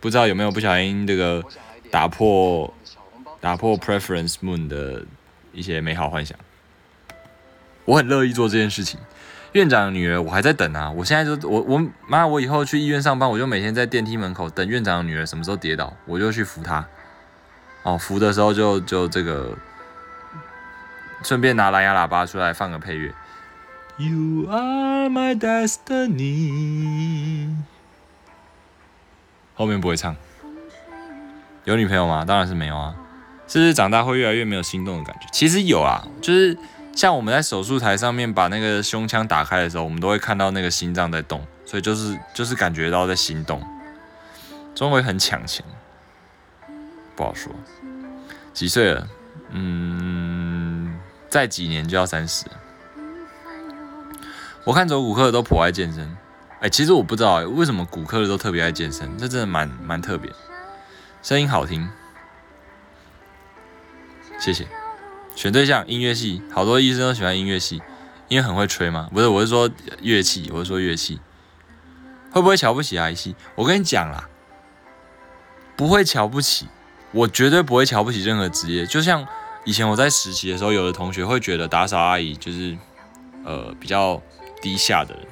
[0.00, 1.42] 不知道有没有不小心这个
[1.90, 2.72] 打破
[3.40, 5.04] 打破 Preference Moon 的
[5.52, 6.36] 一些美好幻想？
[7.84, 8.98] 我很乐意做这件事情。
[9.52, 10.90] 院长的女儿，我还在等啊。
[10.90, 16.86] 我现在就我我妈，我以后去医院上班，我就每天在电梯门口等院长的女儿什么时候跌倒，我就去扶她。
[17.82, 19.56] 哦，扶的时候就就这个，
[21.22, 23.14] 顺便拿蓝牙喇叭出来放个配乐。
[23.96, 26.56] You are my destiny。
[29.56, 30.14] 后面不会唱。
[31.64, 32.24] 有女朋友吗？
[32.24, 32.94] 当然是没有啊。
[33.48, 35.26] 是不是长大会越来越没有心动的感觉？
[35.32, 36.56] 其实有啊，就是
[36.94, 43.62] 像我们在手术台上面把那个胸腔打开的时候，我们都会看到那个心脏在动，所以就是就是感觉到在心动。
[44.74, 45.64] 终会很抢钱，
[47.14, 47.52] 不好说。
[48.52, 49.06] 几岁了？
[49.50, 50.98] 嗯，
[51.28, 52.46] 再几年就要三十。
[54.64, 56.16] 我看走骨科的都颇爱健身。
[56.68, 60.30] 其实我不知道为什么骨科的都特别爱健身，这真的蛮蛮特别。
[61.22, 61.88] 声音好听，
[64.38, 64.66] 谢谢。
[65.34, 67.82] 选对象，音乐系，好多医生都喜欢音乐系，
[68.28, 69.08] 因为很会吹嘛。
[69.12, 71.20] 不是，我是说乐器，我是说乐器。
[72.30, 73.34] 会不会瞧不起 I 系？
[73.54, 74.28] 我跟你讲啦，
[75.76, 76.68] 不会瞧不起。
[77.12, 79.26] 我绝对不会瞧不起任何职业，就像
[79.64, 82.76] 以前我在实习的时候，有的同学会觉得打扫阿姨就是
[83.44, 84.20] 呃比较
[84.60, 85.26] 低下的人，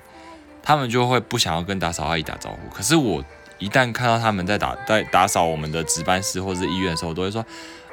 [0.65, 2.59] 他们就会不想要跟打扫阿姨打招呼。
[2.75, 3.23] 可是我
[3.59, 7.45] 一旦看到他们在打在打扫我们的值班室或者是医院的时候，我都会说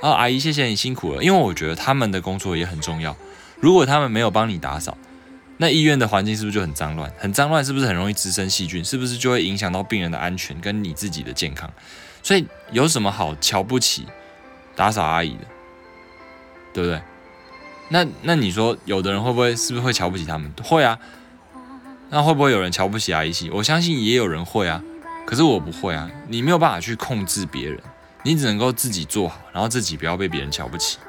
[0.02, 3.16] 啊阿姨谢谢你辛苦了，因为我觉得他们的工作也很重要。
[3.60, 4.98] 如果他们没有帮你打扫，
[5.58, 7.12] 那医院的环境是不是就很脏乱？
[7.20, 8.84] 很脏乱是不是很容易滋生细菌？
[8.84, 11.72] 是不是就会影响到病人的安全跟你自己的健康？
[12.24, 14.08] 所以有什么好瞧不起
[14.76, 15.46] 打扫阿姨的，
[16.74, 17.02] 对不对？
[17.90, 20.52] 那那你说有的人会不会是不是会瞧不起他们？
[20.64, 20.98] 会啊。
[22.14, 23.50] 那会不会有人瞧不起阿姨系？
[23.50, 24.84] 我相信也有人会啊。
[25.26, 26.12] 可是我不会啊。
[26.28, 27.80] 你没有办法去控制别人，
[28.24, 31.00] 你只能够自己做好，然后自己不要被别人瞧不起。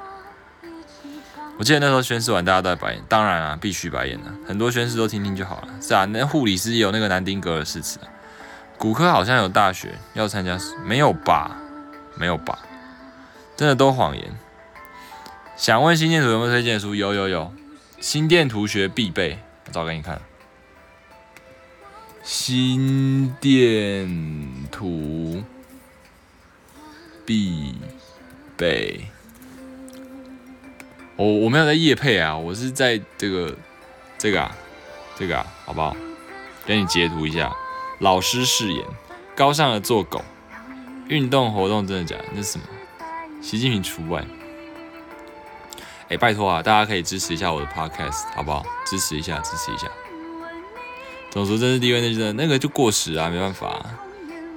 [1.59, 3.03] 我记得那时候宣誓完，大家都在白眼。
[3.09, 4.33] 当然啊，必须白眼啊。
[4.47, 5.69] 很多宣誓都听听就好了。
[5.81, 7.99] 是啊，那护理师也有那个南丁格尔誓词。
[8.79, 11.57] 骨科好像有大学要参加，没有吧？
[12.17, 12.59] 没有吧？
[13.57, 14.33] 真的都谎言。
[15.57, 16.95] 想问心电图有没有推荐书？
[16.95, 17.53] 有有有，
[18.01, 20.21] 心电图学必备，我找给你看。
[22.23, 24.09] 心电
[24.71, 25.43] 图
[27.27, 27.75] 必
[28.57, 29.01] 备。
[31.17, 33.57] 我我没有在夜配啊，我是在这个
[34.19, 34.57] 这个啊
[35.17, 35.97] 这个啊，好不好？
[36.65, 37.53] 给你截图一下。
[37.99, 38.85] 老师誓言，
[39.37, 40.25] 高尚的做狗，
[41.09, 42.25] 运动活动真的假的？
[42.33, 42.65] 那是什么？
[43.41, 44.25] 习近平除外。
[46.09, 48.65] 哎，拜托啊，大家可以支持一下我的 podcast，好不好？
[48.87, 49.89] 支持一下，支持一下。
[51.33, 53.85] 种族政治地位那真的那个就过时啊，没办法。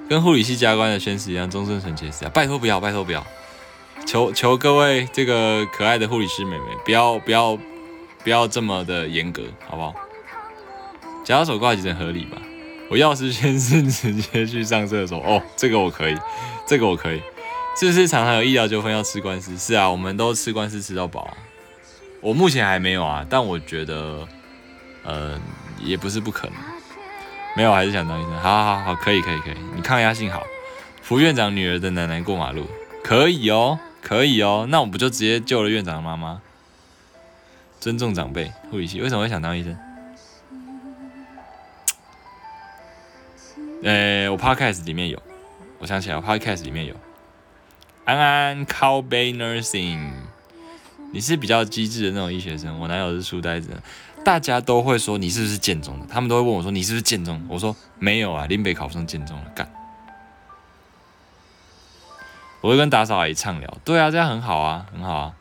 [0.08, 2.30] 跟护理系加官的宣誓一样，终身纯洁是啊。
[2.32, 3.26] 拜托不要，拜托不要，
[4.06, 7.58] 求求各位这个可爱的护理师妹妹，不要不要
[8.22, 9.94] 不要这么的严格，好不好？
[11.24, 12.40] 夹手挂急诊合理吧？
[12.88, 16.16] 我要是先是直接去上厕所哦，这个我可以，
[16.68, 17.20] 这个我可以。
[17.78, 19.58] 是不是常常有医疗纠纷要吃官司？
[19.58, 21.36] 是啊，我们都吃官司吃到饱。
[22.20, 24.26] 我目前还没有啊，但我觉得，
[25.02, 25.38] 呃，
[25.78, 26.56] 也不是不可能。
[27.56, 28.32] 没有，还是想当医生。
[28.40, 29.56] 好好好，可以可以可以。
[29.74, 30.42] 你抗压性好，
[31.02, 32.66] 扶院长女儿的奶奶过马路，
[33.02, 34.66] 可以哦，可以哦。
[34.68, 36.42] 那我不就直接救了院长的妈妈？
[37.80, 39.76] 尊重长辈，护理系为什么会想当医生？
[43.82, 45.22] 呃，我 podcast 里面有，
[45.78, 46.94] 我想起来，podcast 里面有
[48.04, 50.10] 安安 Cowbay Nursing，
[51.12, 53.70] 你是比较机智的那种医学生，我男友是书呆子，
[54.26, 59.72] 大家都会说你是不是建中的，他们都会问我说你是不是建中，我说没有啊，林北考上建中了，干。
[62.60, 65.36] 我会跟打扫阿姨畅聊，对啊，这样很好啊，很好啊。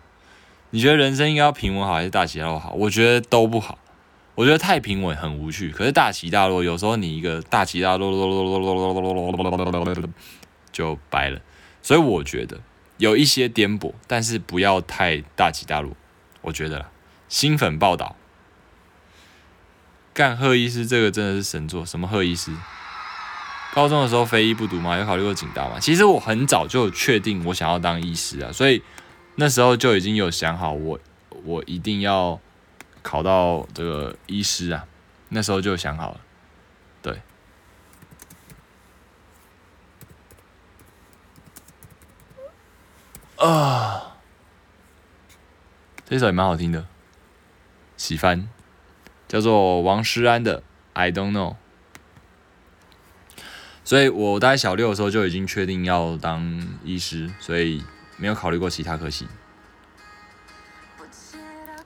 [0.69, 2.73] 你觉得人生应该要平稳好还是大起大落好？
[2.73, 3.79] 我觉得都不好。
[4.35, 8.11] 我觉得太平稳很无趣，可是大起大落，有时候你一个大起大落，
[10.71, 11.41] 就掰了。
[11.81, 12.59] 所以我觉得
[12.97, 15.93] 有一些颠簸，但是不要太大起大落。
[16.41, 16.91] 我觉得啦，
[17.27, 18.15] 新粉报道，
[20.15, 21.85] 干贺医师这个真的是神作。
[21.85, 22.51] 什么贺医师？
[23.75, 24.97] 高中的时候非医不读吗？
[24.97, 25.77] 有考虑过警大吗？
[25.79, 28.81] 其实我很早就确定我想要当医师啊，所以
[29.35, 30.99] 那时候就已经有想好，我
[31.43, 32.39] 我一定要。
[33.07, 34.87] 考到这个医师啊，
[35.29, 36.21] 那时候就想好了，
[37.03, 37.21] 对。
[43.37, 44.17] 啊，
[46.03, 46.87] 这首也蛮好听的，
[47.95, 48.49] 喜欢，
[49.27, 50.59] 叫做王诗安的
[50.93, 51.51] 《I Don't Know》。
[53.83, 57.83] 所以我大概小六的时候就已经确定要当医师，所以
[58.17, 59.27] 没有考虑过其他科系。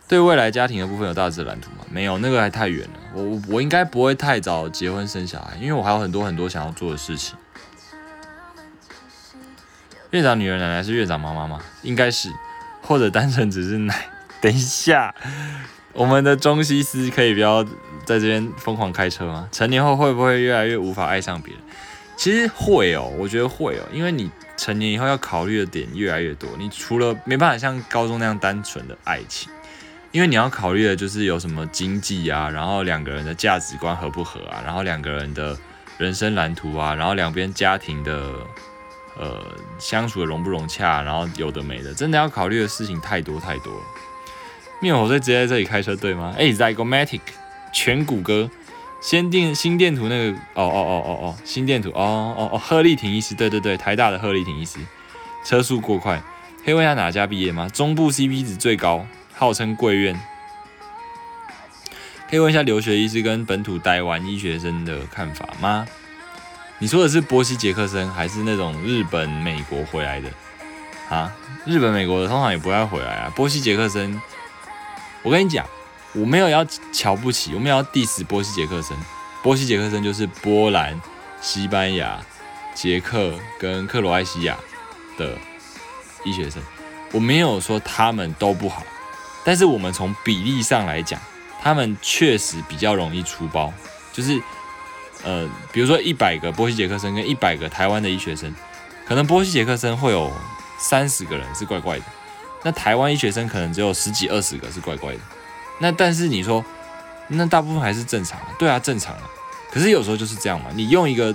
[0.08, 1.86] 对未来家庭的部分有大致蓝图吗？
[1.92, 3.00] 没有，那个还太远了。
[3.14, 7.38] 我我应该不会太早结婚生小孩，因为我还有很多很多想要做的事情。
[10.10, 11.62] 院长女儿奶奶是院长妈妈吗？
[11.84, 12.32] 应该是，
[12.82, 14.10] 或者单纯只是奶。
[14.42, 15.14] 等一下，
[16.00, 17.62] 我们的中西斯可以不要
[18.06, 19.50] 在这边疯狂开车吗？
[19.52, 21.62] 成年后会不会越来越无法爱上别人？
[22.16, 29.52] 其实会哦，我觉得会哦，因为你成年以后要考虑的点越来越多，你除了没办法像高中那样单纯的爱情。
[30.14, 35.58] 因为你要考虑的就是有什么经济啊，然后两个人的价值观合不合啊，然后两个人的
[35.97, 38.32] 人生蓝图啊，然后两边家庭的
[39.18, 39.45] 呃
[39.78, 43.84] 相处的融不融洽，然后有的没的，真的要考虑的事情太多太多了。
[44.80, 46.34] 灭火队直接在这里开车对吗？
[46.38, 47.22] 哎，Zygomatic
[47.74, 48.50] 全谷歌，
[49.02, 54.80] 先定心电图那个，哦哦哦哦哦，心电图，哦哦哦，鹤立廷医师，对对对，台大的鹤立廷医师，
[55.46, 56.22] 车速过快，
[56.64, 57.68] 可以问一下哪家毕业吗？
[57.70, 59.06] 中部 CP 值最高。
[59.36, 60.20] 号称贵院，
[62.30, 65.88] 可以问一下留学医师跟本土待完医学生的看法吗？
[66.80, 70.30] 你说的是波西杰克森，还是那种日本、美国回来的
[71.08, 71.34] 啊？
[71.66, 73.32] 日本、美国的通常也不会回来啊。
[73.34, 74.22] 波西杰克森，
[75.30, 75.64] 我跟你讲，
[76.14, 78.98] 我没有要瞧不起，我没有要 diss 波西杰克森。
[79.44, 81.00] 波西杰克森就是波兰、
[81.40, 82.20] 西班牙、
[82.74, 84.58] 捷克跟克罗埃西亚
[85.20, 85.38] 的
[86.26, 86.60] 医学生，
[87.12, 88.82] 我没有说他们都不好。
[89.46, 91.22] 但是我们从比例上来讲，
[91.62, 93.72] 他们确实比较容易出包，
[94.12, 94.42] 就是，
[95.24, 98.52] 呃，比如说一百个波西杰克森跟一百个台湾的医学生，
[99.08, 100.34] 可能波西杰克森会有
[100.80, 102.06] 三十个人是怪怪的，
[102.64, 105.20] 那台湾医学生可能只有十几二十个是怪怪的，
[105.80, 106.64] 那但是你说，
[107.28, 109.22] 那大部分还是正常的，对啊，正常啊，
[109.72, 111.34] 可是有时候就是这样嘛，你用一个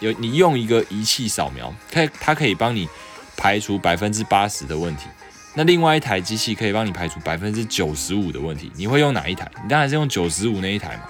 [0.00, 2.88] 有你用一个仪器扫描，可以它可以帮你
[3.36, 5.06] 排除百分之八十的问题。
[5.54, 9.50] 那另外一台机器可以帮你排除百分之九十五的问题，你会用哪一台？
[9.62, 11.04] 你当然是用九十五那一台嘛。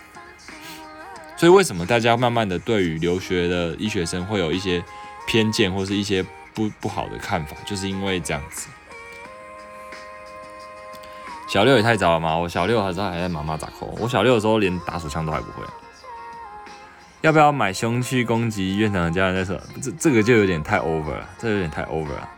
[1.37, 4.83] 所以为什么大家慢慢的对于留学的医学生会有一些
[5.27, 8.69] 偏见或是一些不不好的看法，就是因为这样子。
[11.47, 15.65] 小六也太早了嘛，我小六还是还在妈妈打 call，我小六的时候连打手枪都还不会。
[17.23, 22.29] 要不要买凶器攻击院长的家人在说，这这个就有点太 over 了，这有点太 over 了。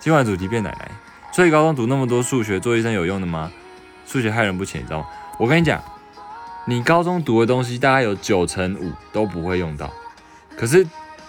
[0.00, 0.90] 今晚主题变奶奶，
[1.32, 3.52] 所以高中读那么多数学，做医生有用的吗？
[4.06, 5.06] 数学害人不浅，你知道吗？
[5.38, 5.80] 我跟你讲，
[6.66, 9.88] 你高中读的东西大概有九成五都不会用到。
[10.56, 10.84] 可是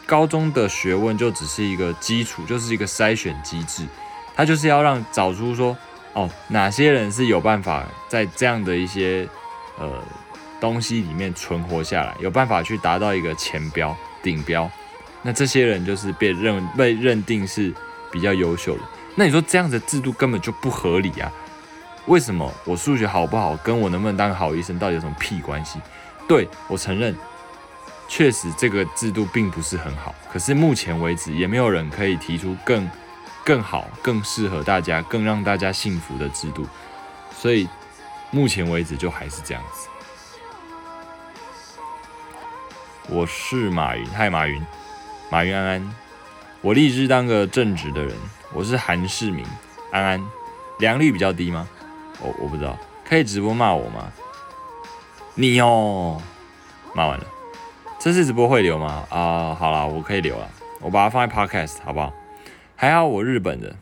[0.07, 3.85] 高中的学问就只是一个基础，就是一个筛选机制，
[4.35, 5.75] 他就是要让找出说，
[6.13, 9.27] 哦，哪些人是有办法在这样的一些
[9.79, 10.03] 呃
[10.59, 14.69] 东西里面存活下来，有办法去达到一个前标、顶标，
[15.21, 17.73] 那这些人就是被认被认定是。
[18.13, 18.81] 比较优秀的，
[19.15, 21.33] 那你说这样的制度根本就不合理啊？
[22.05, 25.79] 为什么我数学好不好，跟我能不能当个好医生到底有什么屁关系？
[26.27, 27.17] 对我承认，
[28.07, 30.13] 确实这个制度并不是很好。
[30.31, 32.87] 可是目前为止，也没有人可以提出更
[33.43, 36.65] 更好、更适合大家、更让大家幸福的制度。
[37.35, 37.67] 所以
[38.31, 39.89] 目前为止就还是这样子。
[43.09, 44.65] 我是马云，嗨，马云，
[45.29, 45.95] 马云安安。
[46.61, 48.15] 我立志当个正直的人。
[48.53, 49.45] 我是韩世明，
[49.91, 50.25] 安安，
[50.79, 51.67] 良率比较低吗？
[52.21, 54.09] 我我不知道，可以直播骂我吗？
[55.35, 56.21] 你哦，
[56.93, 57.25] 骂完了。
[57.99, 59.05] 这次直播会留吗？
[59.09, 60.47] 啊，好了，我可以留了，
[60.79, 62.13] 我把它放在 podcast 好不好？
[62.83, 63.77] 还好我日本的，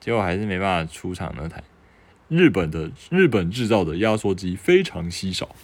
[0.00, 1.62] 结果还是没办法出场那台。
[2.26, 5.54] 日本的日本制造的压缩机非常稀少，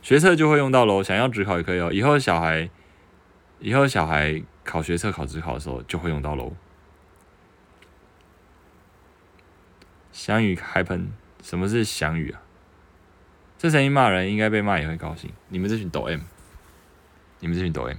[0.00, 1.02] 学测就会用到喽。
[1.02, 1.92] 想要职考也可以哦。
[1.92, 2.70] 以后小孩，
[3.58, 6.52] 以后小孩考学测、考职考的时候就会用到喽。
[10.12, 11.10] 翔宇开喷，
[11.42, 12.40] 什么是翔宇啊？
[13.58, 15.32] 这声音骂人，应该被骂也会高兴。
[15.48, 16.20] 你们这群抖 M，
[17.40, 17.96] 你们这群抖 M。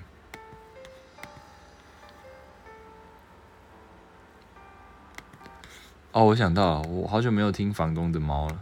[6.18, 8.58] 哦，我想到了，我好久没有听房东的猫了。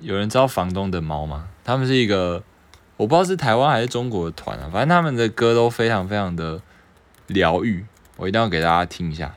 [0.00, 1.50] 有人知道房东的猫吗？
[1.64, 2.42] 他们是一个，
[2.96, 6.62] 我不知道是台湾还是中国的团啊，反正他们的歌都非常非常的
[7.26, 7.84] 疗愈，
[8.16, 9.34] 我一定要给大家听一下。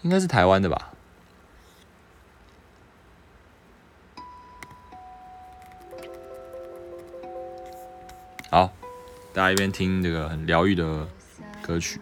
[0.00, 0.94] 应该是台湾的吧。
[8.50, 8.72] 好，
[9.34, 11.06] 大家一边听这个很疗愈的
[11.60, 12.00] 歌曲。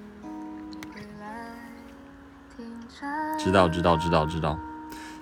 [3.38, 4.58] 知道知道知道知道，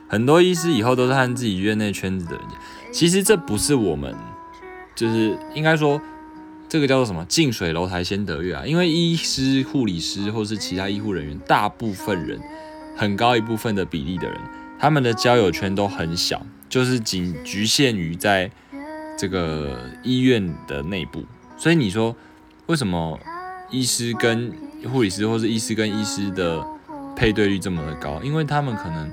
[0.08, 2.40] 很多医师以后都是和自己院内圈子的人
[2.92, 4.14] 其实这不是我们，
[4.94, 6.00] 就是应该说，
[6.68, 8.64] 这个叫做什么“近水楼台先得月”啊？
[8.64, 12.40] 因为医师、护理师或是其他医护人员，大部分人，
[12.96, 14.38] 很高一部分的比例的人，
[14.78, 18.50] 他们的交友圈都很小，就是仅局限于在
[19.18, 21.24] 这个医院的内部。
[21.56, 22.14] 所以你说，
[22.66, 23.18] 为什么
[23.70, 24.52] 医师跟
[24.92, 26.64] 护理师，或是医师跟医师的？
[27.16, 29.10] 配对率这么的高，因为他们可能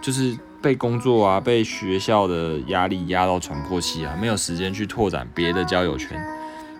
[0.00, 6.20] 就是被工作啊、被学校的压力压到喘不过气啊，没有时间去拓展别的交友圈，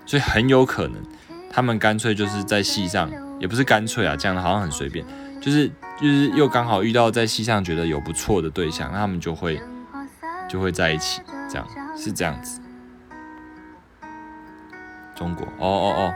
[0.07, 1.03] 所以很有可能
[1.51, 3.11] 他们干脆就是在戏上，
[3.41, 5.05] 也不是干脆啊，讲的好像很随便，
[5.41, 5.69] 就是
[6.01, 9.61] 就是又刚好遇到在戏上觉得有不错的对象，那他们就会
[10.49, 11.67] 就会在一起，这样。
[12.01, 12.61] 是这样子。
[15.17, 16.15] 中国，哦哦哦，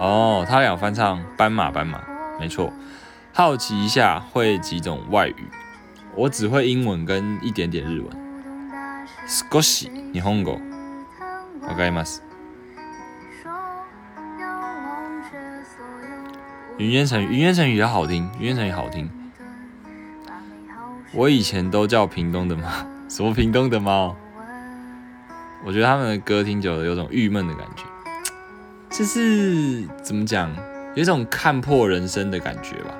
[0.00, 2.00] 哦，他俩翻唱斑马斑马，
[2.40, 2.72] 没错。
[3.35, 5.47] 好奇一下，会几种外语？
[6.15, 8.09] 我只会英文跟一点点日文。
[9.27, 10.59] 少し日本語。
[11.61, 12.19] わかります。
[16.77, 19.09] 云烟成语，云烟成语也好听，云烟成语好听。
[21.13, 22.63] 我以前都叫屏东的猫，
[23.07, 24.15] 什么屏东的猫？
[25.63, 27.83] 我觉得他们的歌听久了有种郁闷的感觉，
[28.89, 30.51] 就是怎么讲，
[30.95, 32.95] 有一种看破人生的感觉吧。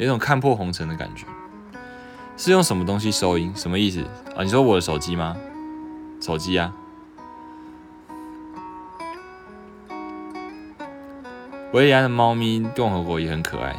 [0.00, 1.26] 有种看破红尘的感觉，
[2.34, 3.52] 是用什么东西收音？
[3.54, 4.02] 什么意思
[4.34, 4.42] 啊？
[4.42, 5.36] 你说我的手机吗？
[6.22, 6.72] 手机啊。
[11.74, 13.76] 维里安的猫咪共和国也很可爱。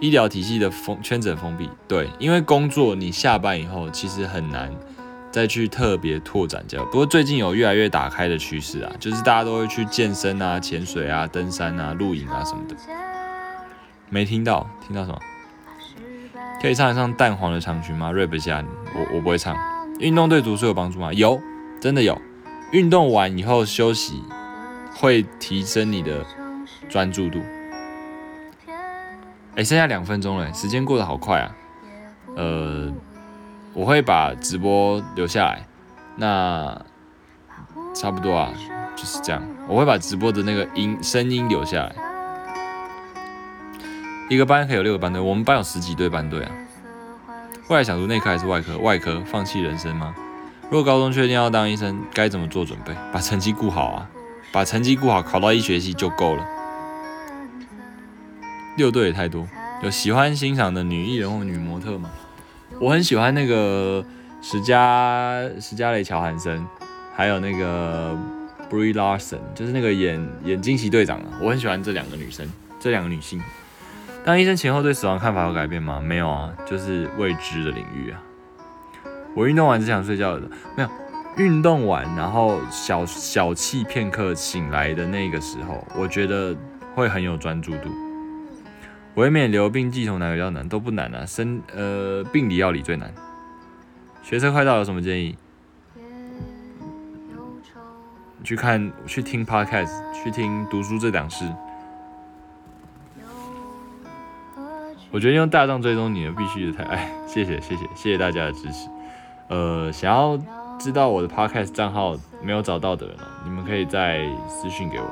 [0.00, 4.74] 医疗体系的封圈子封闭，对，因为工作你下班以后其实很难
[5.30, 6.84] 再去特别拓展交。
[6.86, 12.74] 不过最近有越来越打开的趋势啊，就是大家都会去健身啊、潜水啊、登山啊、露营啊什么的。
[14.08, 15.18] 没听到，听到什么？
[16.60, 19.56] 可以唱一唱淡黄的长裙吗？rap 一下，我我不会唱。
[19.98, 21.12] 运动对读书有帮助吗？
[21.12, 21.40] 有，
[21.80, 22.20] 真的有。
[22.72, 24.22] 运动完以后休息
[24.94, 26.24] 会提升你的
[26.88, 27.40] 专注度。
[29.54, 31.56] 哎，剩下两分钟了，时间过得好快啊。
[32.36, 32.92] 呃，
[33.72, 35.66] 我会把直播留下来。
[36.16, 36.80] 那
[37.94, 38.52] 差不多啊，
[38.96, 39.42] 就是这样。
[39.68, 41.94] 我会把直播的那个音声音留下来。
[44.28, 46.50] 一个班可以有六个班队，我们班有十几对班队啊。
[47.68, 48.76] 未来想读内科还是外科？
[48.78, 50.14] 外科放弃人生吗？
[50.68, 52.92] 如果高中确定要当医生，该怎么做准备？
[53.12, 54.10] 把成绩顾好啊，
[54.50, 56.44] 把成绩顾好，考到医学系就够了。
[58.76, 59.46] 六队也太多。
[59.82, 62.10] 有喜欢欣赏的女艺人或女模特吗？
[62.80, 64.04] 我很喜欢那个
[64.42, 66.66] 史嘉史嘉蕾乔韩森，
[67.14, 68.12] 还有那个
[68.68, 71.26] Brie Larson，就是那个演演惊奇队长的。
[71.40, 72.50] 我很喜欢这两个女生，
[72.80, 73.40] 这两个女性。
[74.26, 76.00] 当医生前后对死亡看法有改变吗？
[76.04, 78.20] 没有啊，就是未知的领域啊。
[79.36, 80.88] 我运动完只想睡觉的，没有
[81.36, 86.56] 运动完然后小小憩片刻醒来的那个时候，我觉得
[86.96, 87.88] 会很有专注度。
[89.14, 90.68] 维免流病系统哪个比较难？
[90.68, 93.14] 都不难啊，生呃病理药理最难。
[94.24, 95.38] 学车快到有什么建议？
[98.42, 101.44] 去看去听 podcast，去听读书这档事。
[105.16, 108.86] 我决定用大众追踪你的，必须的太哎，谢谢谢谢谢谢大家的支持。
[109.48, 110.36] 呃，想要
[110.78, 115.10] 知道我的 podcast 账号没有找到的人哦，你们可以再私信给我。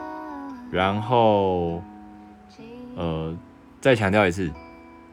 [0.70, 1.82] 然后，
[2.96, 3.34] 呃，
[3.80, 4.52] 再强调一次，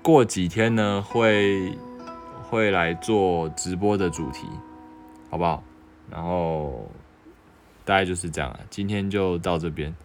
[0.02, 1.72] 过几天呢会
[2.50, 4.46] 会来做直播的主题，
[5.30, 5.64] 好不好？
[6.10, 6.86] 然后
[7.86, 9.96] 大概就是这样了，今天就到这边，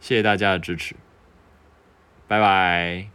[0.00, 0.96] 谢谢大家的支持，
[2.26, 3.13] 拜拜。